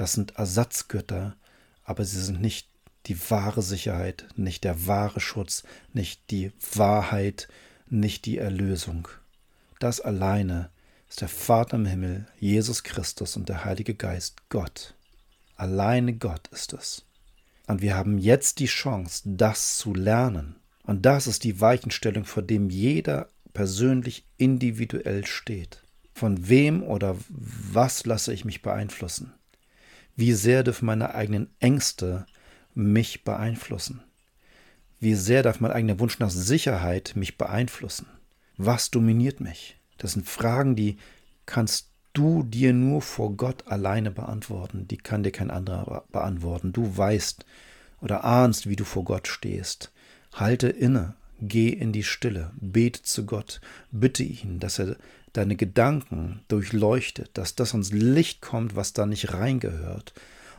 Das 0.00 0.14
sind 0.14 0.36
Ersatzgötter, 0.36 1.36
aber 1.84 2.06
sie 2.06 2.22
sind 2.22 2.40
nicht 2.40 2.66
die 3.04 3.20
wahre 3.30 3.60
Sicherheit, 3.60 4.26
nicht 4.34 4.64
der 4.64 4.86
wahre 4.86 5.20
Schutz, 5.20 5.62
nicht 5.92 6.30
die 6.30 6.52
Wahrheit, 6.72 7.48
nicht 7.90 8.24
die 8.24 8.38
Erlösung. 8.38 9.08
Das 9.78 10.00
alleine 10.00 10.70
ist 11.06 11.20
der 11.20 11.28
Vater 11.28 11.76
im 11.76 11.84
Himmel, 11.84 12.26
Jesus 12.38 12.82
Christus 12.82 13.36
und 13.36 13.50
der 13.50 13.66
Heilige 13.66 13.94
Geist, 13.94 14.38
Gott. 14.48 14.94
Alleine 15.56 16.14
Gott 16.14 16.48
ist 16.48 16.72
es. 16.72 17.04
Und 17.66 17.82
wir 17.82 17.94
haben 17.94 18.16
jetzt 18.16 18.58
die 18.58 18.68
Chance, 18.68 19.24
das 19.26 19.76
zu 19.76 19.92
lernen. 19.92 20.56
Und 20.84 21.04
das 21.04 21.26
ist 21.26 21.44
die 21.44 21.60
Weichenstellung, 21.60 22.24
vor 22.24 22.42
dem 22.42 22.70
jeder 22.70 23.28
persönlich 23.52 24.24
individuell 24.38 25.26
steht. 25.26 25.82
Von 26.14 26.48
wem 26.48 26.82
oder 26.82 27.18
was 27.28 28.06
lasse 28.06 28.32
ich 28.32 28.46
mich 28.46 28.62
beeinflussen? 28.62 29.34
Wie 30.20 30.34
sehr 30.34 30.64
dürfen 30.64 30.84
meine 30.84 31.14
eigenen 31.14 31.48
Ängste 31.60 32.26
mich 32.74 33.24
beeinflussen? 33.24 34.02
Wie 34.98 35.14
sehr 35.14 35.42
darf 35.42 35.60
mein 35.60 35.72
eigener 35.72 35.98
Wunsch 35.98 36.18
nach 36.18 36.28
Sicherheit 36.28 37.12
mich 37.14 37.38
beeinflussen? 37.38 38.04
Was 38.58 38.90
dominiert 38.90 39.40
mich? 39.40 39.80
Das 39.96 40.12
sind 40.12 40.28
Fragen, 40.28 40.76
die 40.76 40.98
kannst 41.46 41.88
du 42.12 42.42
dir 42.42 42.74
nur 42.74 43.00
vor 43.00 43.34
Gott 43.34 43.66
alleine 43.68 44.10
beantworten. 44.10 44.86
Die 44.88 44.98
kann 44.98 45.22
dir 45.22 45.32
kein 45.32 45.50
anderer 45.50 46.04
beantworten. 46.12 46.74
Du 46.74 46.98
weißt 46.98 47.46
oder 48.02 48.22
ahnst, 48.22 48.68
wie 48.68 48.76
du 48.76 48.84
vor 48.84 49.04
Gott 49.04 49.26
stehst. 49.26 49.90
Halte 50.34 50.68
inne, 50.68 51.14
geh 51.40 51.70
in 51.70 51.92
die 51.92 52.04
Stille, 52.04 52.50
bete 52.60 53.02
zu 53.02 53.24
Gott, 53.24 53.62
bitte 53.90 54.22
ihn, 54.22 54.58
dass 54.58 54.78
er 54.80 54.96
deine 55.32 55.56
Gedanken 55.56 56.44
durchleuchtet, 56.48 57.30
dass 57.34 57.54
das 57.54 57.72
ans 57.72 57.92
Licht 57.92 58.40
kommt, 58.40 58.76
was 58.76 58.92
da 58.92 59.06
nicht 59.06 59.32
reingehört 59.32 60.12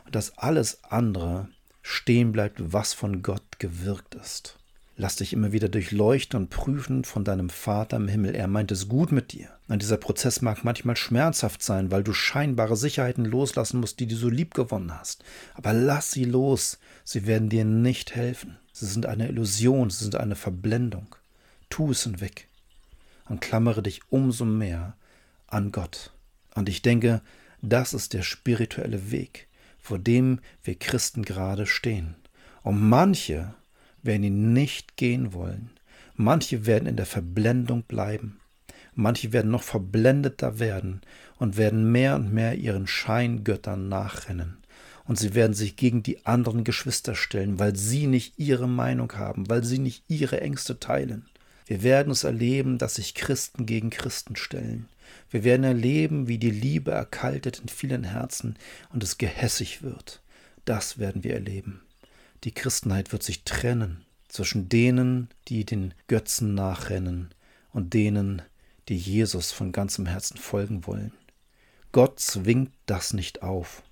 und 0.04 0.14
dass 0.14 0.38
alles 0.38 0.82
andere 0.84 1.48
stehen 1.82 2.32
bleibt, 2.32 2.72
was 2.72 2.94
von 2.94 3.22
Gott 3.22 3.58
gewirkt 3.58 4.14
ist. 4.14 4.58
Lass 4.96 5.16
dich 5.16 5.32
immer 5.32 5.52
wieder 5.52 5.68
durchleuchten 5.68 6.38
und 6.38 6.50
prüfen 6.50 7.04
von 7.04 7.24
deinem 7.24 7.48
Vater 7.48 7.96
im 7.96 8.08
Himmel. 8.08 8.34
Er 8.34 8.46
meint 8.46 8.70
es 8.70 8.88
gut 8.88 9.10
mit 9.10 9.32
dir. 9.32 9.48
Und 9.68 9.80
dieser 9.80 9.96
Prozess 9.96 10.42
mag 10.42 10.64
manchmal 10.64 10.96
schmerzhaft 10.96 11.62
sein, 11.62 11.90
weil 11.90 12.04
du 12.04 12.12
scheinbare 12.12 12.76
Sicherheiten 12.76 13.24
loslassen 13.24 13.80
musst, 13.80 14.00
die 14.00 14.06
du 14.06 14.16
so 14.16 14.28
lieb 14.28 14.52
gewonnen 14.52 14.96
hast. 14.96 15.24
Aber 15.54 15.72
lass 15.72 16.10
sie 16.10 16.24
los. 16.24 16.78
Sie 17.04 17.26
werden 17.26 17.48
dir 17.48 17.64
nicht 17.64 18.14
helfen. 18.14 18.58
Sie 18.72 18.86
sind 18.86 19.06
eine 19.06 19.28
Illusion, 19.28 19.88
sie 19.88 20.04
sind 20.04 20.16
eine 20.16 20.36
Verblendung. 20.36 21.16
Tu 21.70 21.90
es 21.90 22.02
hinweg 22.02 22.48
und 23.28 23.40
klammere 23.40 23.82
dich 23.82 24.00
umso 24.10 24.44
mehr 24.44 24.96
an 25.46 25.72
Gott. 25.72 26.12
Und 26.54 26.68
ich 26.68 26.82
denke, 26.82 27.22
das 27.60 27.94
ist 27.94 28.12
der 28.12 28.22
spirituelle 28.22 29.10
Weg, 29.10 29.48
vor 29.78 29.98
dem 29.98 30.40
wir 30.64 30.74
Christen 30.78 31.22
gerade 31.22 31.66
stehen. 31.66 32.16
Und 32.62 32.80
manche 32.80 33.54
werden 34.02 34.24
ihn 34.24 34.52
nicht 34.52 34.96
gehen 34.96 35.32
wollen. 35.32 35.70
Manche 36.14 36.66
werden 36.66 36.88
in 36.88 36.96
der 36.96 37.06
Verblendung 37.06 37.82
bleiben. 37.82 38.40
Manche 38.94 39.32
werden 39.32 39.50
noch 39.50 39.62
verblendeter 39.62 40.58
werden 40.58 41.00
und 41.38 41.56
werden 41.56 41.90
mehr 41.90 42.16
und 42.16 42.32
mehr 42.32 42.56
ihren 42.56 42.86
Scheingöttern 42.86 43.88
nachrennen. 43.88 44.58
Und 45.04 45.18
sie 45.18 45.34
werden 45.34 45.54
sich 45.54 45.76
gegen 45.76 46.02
die 46.02 46.26
anderen 46.26 46.62
Geschwister 46.62 47.14
stellen, 47.14 47.58
weil 47.58 47.74
sie 47.74 48.06
nicht 48.06 48.38
ihre 48.38 48.68
Meinung 48.68 49.12
haben, 49.14 49.48
weil 49.48 49.64
sie 49.64 49.78
nicht 49.78 50.04
ihre 50.08 50.40
Ängste 50.40 50.78
teilen. 50.78 51.26
Wir 51.66 51.82
werden 51.82 52.10
es 52.12 52.24
erleben, 52.24 52.78
dass 52.78 52.96
sich 52.96 53.14
Christen 53.14 53.66
gegen 53.66 53.90
Christen 53.90 54.36
stellen. 54.36 54.88
Wir 55.30 55.44
werden 55.44 55.64
erleben, 55.64 56.28
wie 56.28 56.38
die 56.38 56.50
Liebe 56.50 56.90
erkaltet 56.90 57.60
in 57.60 57.68
vielen 57.68 58.04
Herzen 58.04 58.56
und 58.90 59.02
es 59.02 59.18
gehässig 59.18 59.82
wird. 59.82 60.22
Das 60.64 60.98
werden 60.98 61.24
wir 61.24 61.34
erleben. 61.34 61.82
Die 62.44 62.52
Christenheit 62.52 63.12
wird 63.12 63.22
sich 63.22 63.44
trennen 63.44 64.04
zwischen 64.28 64.68
denen, 64.68 65.28
die 65.48 65.64
den 65.64 65.94
Götzen 66.08 66.54
nachrennen 66.54 67.30
und 67.72 67.94
denen, 67.94 68.42
die 68.88 68.96
Jesus 68.96 69.52
von 69.52 69.72
ganzem 69.72 70.06
Herzen 70.06 70.38
folgen 70.38 70.86
wollen. 70.86 71.12
Gott 71.92 72.18
zwingt 72.18 72.72
das 72.86 73.12
nicht 73.12 73.42
auf. 73.42 73.82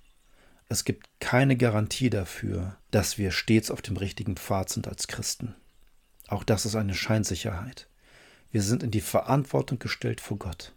Es 0.67 0.85
gibt 0.85 1.05
keine 1.19 1.57
Garantie 1.57 2.09
dafür, 2.09 2.77
dass 2.89 3.17
wir 3.17 3.31
stets 3.31 3.69
auf 3.69 3.81
dem 3.81 3.97
richtigen 3.97 4.35
Pfad 4.35 4.69
sind 4.69 4.87
als 4.87 5.07
Christen. 5.07 5.53
Auch 6.31 6.45
das 6.45 6.65
ist 6.65 6.77
eine 6.77 6.95
Scheinsicherheit. 6.95 7.89
Wir 8.51 8.61
sind 8.61 8.83
in 8.83 8.91
die 8.91 9.01
Verantwortung 9.01 9.79
gestellt 9.79 10.21
vor 10.21 10.37
Gott. 10.37 10.71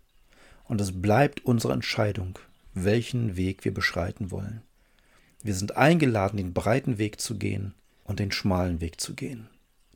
Und 0.64 0.80
es 0.80 1.00
bleibt 1.00 1.44
unsere 1.44 1.72
Entscheidung, 1.72 2.40
welchen 2.72 3.36
Weg 3.36 3.64
wir 3.64 3.72
beschreiten 3.72 4.32
wollen. 4.32 4.62
Wir 5.44 5.54
sind 5.54 5.76
eingeladen, 5.76 6.38
den 6.38 6.54
breiten 6.54 6.98
Weg 6.98 7.20
zu 7.20 7.38
gehen 7.38 7.72
und 8.02 8.18
den 8.18 8.32
schmalen 8.32 8.80
Weg 8.80 9.00
zu 9.00 9.14
gehen. 9.14 9.48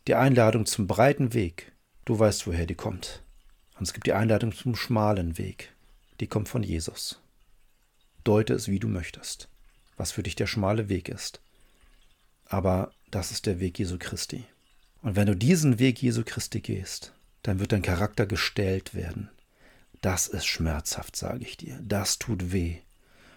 Die 0.07 0.15
Einladung 0.15 0.65
zum 0.65 0.87
breiten 0.87 1.35
Weg, 1.35 1.73
du 2.05 2.17
weißt, 2.17 2.47
woher 2.47 2.67
die 2.67 2.77
kommt. 2.77 3.25
Und 3.81 3.89
es 3.89 3.93
gibt 3.93 4.07
die 4.07 4.13
Einladung 4.13 4.53
zum 4.53 4.77
schmalen 4.77 5.39
Weg, 5.39 5.75
die 6.21 6.29
kommt 6.29 6.49
von 6.49 6.63
Jesus. 6.63 7.21
Deute 8.23 8.55
es, 8.55 8.69
wie 8.69 8.79
du 8.79 8.87
möchtest, 8.87 9.49
was 9.97 10.13
für 10.13 10.23
dich 10.23 10.37
der 10.37 10.47
schmale 10.47 10.89
Weg 10.89 11.09
ist. 11.09 11.41
Aber 12.45 12.93
das 13.11 13.33
ist 13.33 13.47
der 13.47 13.59
Weg 13.59 13.77
Jesu 13.81 13.97
Christi. 13.99 14.45
Und 15.03 15.17
wenn 15.17 15.27
du 15.27 15.37
diesen 15.37 15.79
Weg 15.79 16.03
Jesu 16.03 16.23
Christi 16.25 16.61
gehst, 16.61 17.13
dann 17.43 17.61
wird 17.61 17.73
dein 17.73 17.83
Charakter 17.83 18.27
gestählt 18.27 18.95
werden. 18.95 19.31
Das 20.01 20.27
ist 20.27 20.47
schmerzhaft, 20.47 21.17
sage 21.17 21.45
ich 21.45 21.57
dir. 21.57 21.79
Das 21.83 22.19
tut 22.19 22.53
weh. 22.53 22.79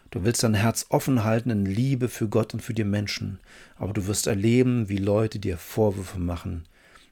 Du 0.10 0.24
willst 0.24 0.44
dein 0.44 0.54
Herz 0.54 0.86
offen 0.90 1.24
halten 1.24 1.50
in 1.50 1.66
Liebe 1.66 2.10
für 2.10 2.28
Gott 2.28 2.54
und 2.54 2.60
für 2.60 2.74
die 2.74 2.84
Menschen, 2.84 3.40
aber 3.78 3.94
du 3.94 4.08
wirst 4.08 4.28
erleben, 4.28 4.90
wie 4.90 4.98
Leute 4.98 5.40
dir 5.40 5.58
Vorwürfe 5.58 6.20
machen, 6.20 6.66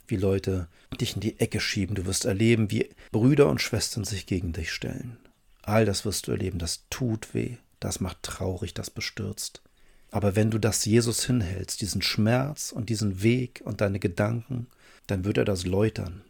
wie 0.07 0.17
Leute 0.17 0.67
dich 0.99 1.15
in 1.15 1.21
die 1.21 1.39
Ecke 1.39 1.61
schieben. 1.61 1.95
Du 1.95 2.05
wirst 2.05 2.25
erleben, 2.25 2.71
wie 2.71 2.89
Brüder 3.11 3.47
und 3.47 3.61
Schwestern 3.61 4.03
sich 4.03 4.25
gegen 4.25 4.51
dich 4.51 4.73
stellen. 4.73 5.17
All 5.61 5.85
das 5.85 6.03
wirst 6.03 6.27
du 6.27 6.31
erleben. 6.31 6.59
Das 6.59 6.85
tut 6.89 7.33
weh. 7.33 7.57
Das 7.79 7.99
macht 7.99 8.21
traurig. 8.23 8.73
Das 8.73 8.89
bestürzt. 8.89 9.61
Aber 10.11 10.35
wenn 10.35 10.49
du 10.49 10.57
das 10.57 10.85
Jesus 10.85 11.25
hinhältst, 11.25 11.81
diesen 11.81 12.01
Schmerz 12.01 12.71
und 12.71 12.89
diesen 12.89 13.21
Weg 13.21 13.61
und 13.63 13.81
deine 13.81 13.99
Gedanken, 13.99 14.65
dann 15.07 15.23
wird 15.23 15.37
er 15.37 15.45
das 15.45 15.65
läutern. 15.65 16.21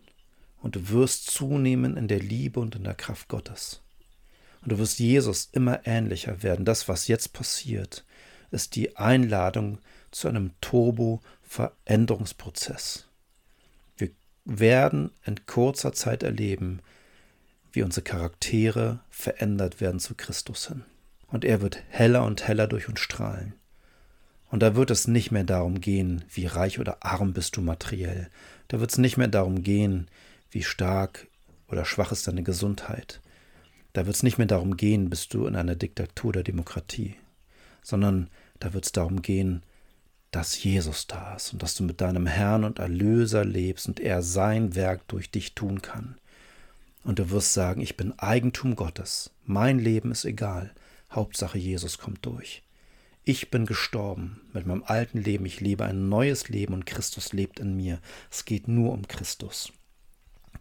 Und 0.61 0.75
du 0.75 0.89
wirst 0.89 1.31
zunehmen 1.31 1.95
in 1.95 2.09
der 2.09 2.19
Liebe 2.19 2.59
und 2.59 2.75
in 2.75 2.83
der 2.83 2.95
Kraft 2.95 3.29
Gottes. 3.29 3.81
Und 4.61 4.73
du 4.73 4.77
wirst 4.77 4.99
Jesus 4.99 5.47
immer 5.53 5.87
ähnlicher 5.87 6.43
werden. 6.43 6.65
Das, 6.65 6.89
was 6.89 7.07
jetzt 7.07 7.31
passiert, 7.31 8.03
ist 8.51 8.75
die 8.75 8.97
Einladung 8.97 9.77
zu 10.11 10.27
einem 10.27 10.51
Turbo-Veränderungsprozess. 10.59 13.07
Wir 13.95 14.09
werden 14.43 15.11
in 15.23 15.45
kurzer 15.45 15.93
Zeit 15.93 16.23
erleben, 16.23 16.81
wie 17.71 17.83
unsere 17.83 18.03
Charaktere 18.03 18.99
verändert 19.09 19.79
werden 19.79 20.01
zu 20.01 20.15
Christus 20.15 20.67
hin. 20.67 20.83
Und 21.27 21.45
er 21.45 21.61
wird 21.61 21.81
heller 21.89 22.25
und 22.25 22.45
heller 22.47 22.65
durch 22.67 22.89
uns 22.89 22.99
strahlen. 22.99 23.53
Und 24.49 24.61
da 24.63 24.75
wird 24.75 24.89
es 24.91 25.07
nicht 25.07 25.31
mehr 25.31 25.43
darum 25.43 25.79
gehen, 25.79 26.23
wie 26.29 26.47
reich 26.47 26.79
oder 26.79 27.03
arm 27.05 27.33
bist 27.33 27.55
du 27.55 27.61
materiell. 27.61 28.29
Da 28.67 28.79
wird 28.79 28.91
es 28.91 28.97
nicht 28.97 29.17
mehr 29.17 29.27
darum 29.27 29.63
gehen, 29.63 30.07
wie 30.51 30.63
stark 30.63 31.27
oder 31.67 31.85
schwach 31.85 32.11
ist 32.11 32.27
deine 32.27 32.43
Gesundheit. 32.43 33.21
Da 33.93 34.05
wird 34.05 34.15
es 34.15 34.23
nicht 34.23 34.37
mehr 34.37 34.47
darum 34.47 34.77
gehen, 34.77 35.09
bist 35.09 35.33
du 35.33 35.45
in 35.45 35.55
einer 35.55 35.75
Diktatur 35.75 36.33
der 36.33 36.43
Demokratie, 36.43 37.15
sondern 37.81 38.29
da 38.59 38.73
wird 38.73 38.85
es 38.85 38.91
darum 38.91 39.21
gehen, 39.21 39.63
dass 40.31 40.63
Jesus 40.63 41.07
da 41.07 41.35
ist 41.35 41.53
und 41.53 41.63
dass 41.63 41.75
du 41.75 41.83
mit 41.83 42.01
deinem 42.01 42.27
Herrn 42.27 42.63
und 42.63 42.79
Erlöser 42.79 43.43
lebst 43.43 43.87
und 43.87 43.99
er 43.99 44.21
sein 44.21 44.75
Werk 44.75 45.07
durch 45.07 45.31
dich 45.31 45.55
tun 45.55 45.81
kann. 45.81 46.17
Und 47.03 47.17
du 47.17 47.31
wirst 47.31 47.53
sagen, 47.53 47.81
ich 47.81 47.97
bin 47.97 48.17
Eigentum 48.19 48.75
Gottes, 48.75 49.31
mein 49.45 49.79
Leben 49.79 50.11
ist 50.11 50.25
egal, 50.25 50.71
Hauptsache 51.11 51.57
Jesus 51.57 51.97
kommt 51.97 52.25
durch. 52.25 52.61
Ich 53.31 53.51
bin 53.51 53.67
gestorben 53.67 54.41
mit 54.53 54.65
meinem 54.65 54.83
alten 54.83 55.19
Leben, 55.19 55.45
ich 55.45 55.61
lebe 55.61 55.85
ein 55.85 56.09
neues 56.09 56.49
Leben 56.49 56.73
und 56.73 56.87
Christus 56.87 57.31
lebt 57.31 57.59
in 57.59 57.75
mir. 57.75 57.99
Es 58.31 58.43
geht 58.43 58.67
nur 58.67 58.91
um 58.91 59.07
Christus. 59.07 59.71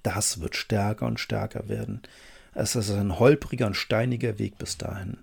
Das 0.03 0.43
wird 0.43 0.55
stärker 0.55 1.07
und 1.07 1.19
stärker 1.19 1.71
werden. 1.71 2.03
Es 2.53 2.77
ist 2.77 2.91
ein 2.91 3.19
holpriger 3.19 3.69
und 3.69 3.75
steiniger 3.75 4.39
Weg 4.39 4.59
bis 4.59 4.77
dahin. 4.77 5.17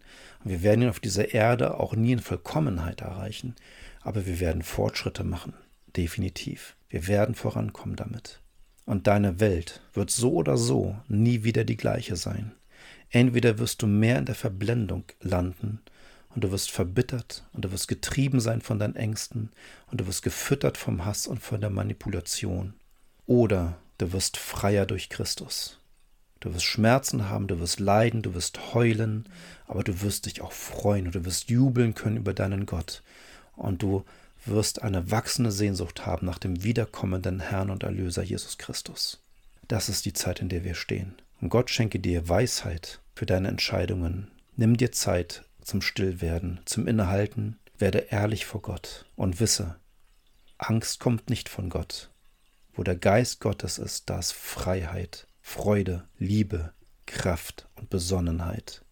Und 0.44 0.50
wir 0.50 0.64
werden 0.64 0.82
ihn 0.82 0.90
auf 0.90 1.00
dieser 1.00 1.36
Erde 1.36 1.80
auch 1.80 1.96
nie 1.96 2.14
in 2.14 2.20
Vollkommenheit 2.20 3.02
erreichen, 3.02 3.54
aber 4.02 4.26
wir 4.26 4.40
werden 4.40 4.64
Fortschritte 4.64 5.24
machen. 5.24 5.54
Definitiv. 5.96 6.76
Wir 6.90 7.06
werden 7.06 7.36
vorankommen 7.36 7.96
damit. 7.96 8.42
Und 8.86 9.06
deine 9.06 9.40
Welt 9.40 9.84
wird 9.94 10.10
so 10.10 10.34
oder 10.34 10.58
so 10.58 10.96
nie 11.08 11.44
wieder 11.44 11.64
die 11.64 11.78
gleiche 11.78 12.16
sein. 12.16 12.54
Entweder 13.12 13.60
wirst 13.60 13.84
du 13.84 13.86
mehr 13.86 14.18
in 14.18 14.26
der 14.26 14.34
Verblendung 14.34 15.04
landen, 15.22 15.82
und 16.36 16.44
du 16.44 16.52
wirst 16.52 16.70
verbittert 16.70 17.44
und 17.54 17.66
du 17.66 17.72
wirst 17.72 17.88
getrieben 17.88 18.42
sein 18.42 18.62
von 18.62 18.78
deinen 18.78 18.98
Ängsten 18.98 19.50
und 19.90 20.02
du 20.02 20.08
wirst 20.08 20.22
gefüttert 20.22 20.78
vom 20.78 21.06
Hass 21.06 21.28
und 21.28 21.40
von 21.40 21.62
der 21.62 21.70
Manipulation. 21.70 22.74
Oder 23.26 23.78
du 23.98 24.12
wirst 24.12 24.38
freier 24.38 24.86
durch 24.86 25.10
Christus. 25.10 25.80
Du 26.42 26.54
wirst 26.54 26.66
Schmerzen 26.66 27.30
haben, 27.30 27.48
du 27.48 27.60
wirst 27.60 27.80
leiden, 27.80 28.22
du 28.22 28.36
wirst 28.36 28.74
heulen, 28.74 29.28
aber 29.66 29.84
du 29.84 30.02
wirst 30.02 30.26
dich 30.26 30.42
auch 30.42 30.52
freuen 30.52 31.08
und 31.08 31.16
du 31.16 31.26
wirst 31.26 31.50
jubeln 31.50 31.96
können 31.96 32.18
über 32.18 32.34
deinen 32.34 32.66
Gott. 32.66 33.02
Und 33.56 33.82
du 33.82 34.04
wirst 34.46 34.84
eine 34.84 35.10
wachsende 35.10 35.52
Sehnsucht 35.52 36.06
haben 36.06 36.26
nach 36.26 36.38
dem 36.38 36.64
wiederkommenden 36.64 37.40
Herrn 37.40 37.70
und 37.70 37.84
Erlöser 37.84 38.22
Jesus 38.22 38.58
Christus. 38.58 39.22
Das 39.68 39.90
ist 39.90 40.06
die 40.06 40.14
Zeit, 40.14 40.42
in 40.42 40.50
der 40.50 40.64
wir 40.64 40.76
stehen. 40.76 41.16
Und 41.42 41.50
Gott 41.50 41.70
schenke 41.70 42.00
dir 42.00 42.28
Weisheit 42.30 43.00
für 43.16 43.26
deine 43.26 43.48
Entscheidungen. 43.48 44.28
Nimm 44.56 44.78
dir 44.78 44.92
Zeit 44.92 45.44
zum 45.66 45.82
Stillwerden, 45.82 46.60
zum 46.66 46.88
Innehalten, 46.88 47.60
werde 47.78 48.08
ehrlich 48.10 48.46
vor 48.46 48.62
Gott 48.62 49.06
und 49.16 49.40
wisse, 49.40 49.76
Angst 50.58 51.00
kommt 51.00 51.30
nicht 51.30 51.50
von 51.50 51.70
Gott. 51.70 52.10
Wo 52.74 52.84
der 52.84 52.96
Geist 52.96 53.40
Gottes 53.40 53.78
ist, 53.78 54.10
da 54.10 54.20
ist 54.20 54.34
Freiheit, 54.34 55.28
Freude, 55.42 56.08
Liebe, 56.18 56.74
Kraft 57.06 57.68
und 57.76 57.90
Besonnenheit. 57.90 58.84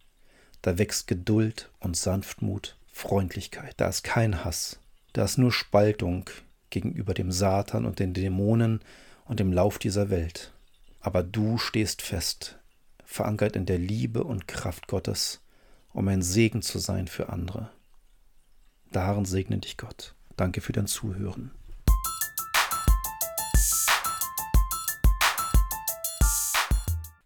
Da 0.62 0.78
wächst 0.78 1.06
Geduld 1.06 1.70
und 1.80 1.96
Sanftmut, 1.96 2.78
Freundlichkeit. 2.92 3.74
Da 3.78 3.88
ist 3.88 4.04
kein 4.04 4.44
Hass. 4.44 4.78
Da 5.12 5.24
ist 5.24 5.36
nur 5.36 5.52
Spaltung 5.52 6.30
gegenüber 6.70 7.12
dem 7.12 7.30
Satan 7.32 7.84
und 7.84 7.98
den 7.98 8.14
Dämonen 8.14 8.80
und 9.26 9.40
dem 9.40 9.52
Lauf 9.52 9.78
dieser 9.78 10.10
Welt. 10.10 10.52
Aber 11.00 11.22
du 11.22 11.58
stehst 11.58 12.02
fest, 12.02 12.58
verankert 13.04 13.56
in 13.56 13.66
der 13.66 13.78
Liebe 13.78 14.24
und 14.24 14.48
Kraft 14.48 14.88
Gottes, 14.88 15.40
um 15.94 16.08
ein 16.08 16.20
Segen 16.20 16.60
zu 16.60 16.78
sein 16.78 17.08
für 17.08 17.30
andere. 17.30 17.70
Darin 18.90 19.24
segne 19.24 19.58
dich 19.58 19.78
Gott. 19.78 20.14
Danke 20.36 20.60
für 20.60 20.72
dein 20.72 20.86
Zuhören. 20.86 21.52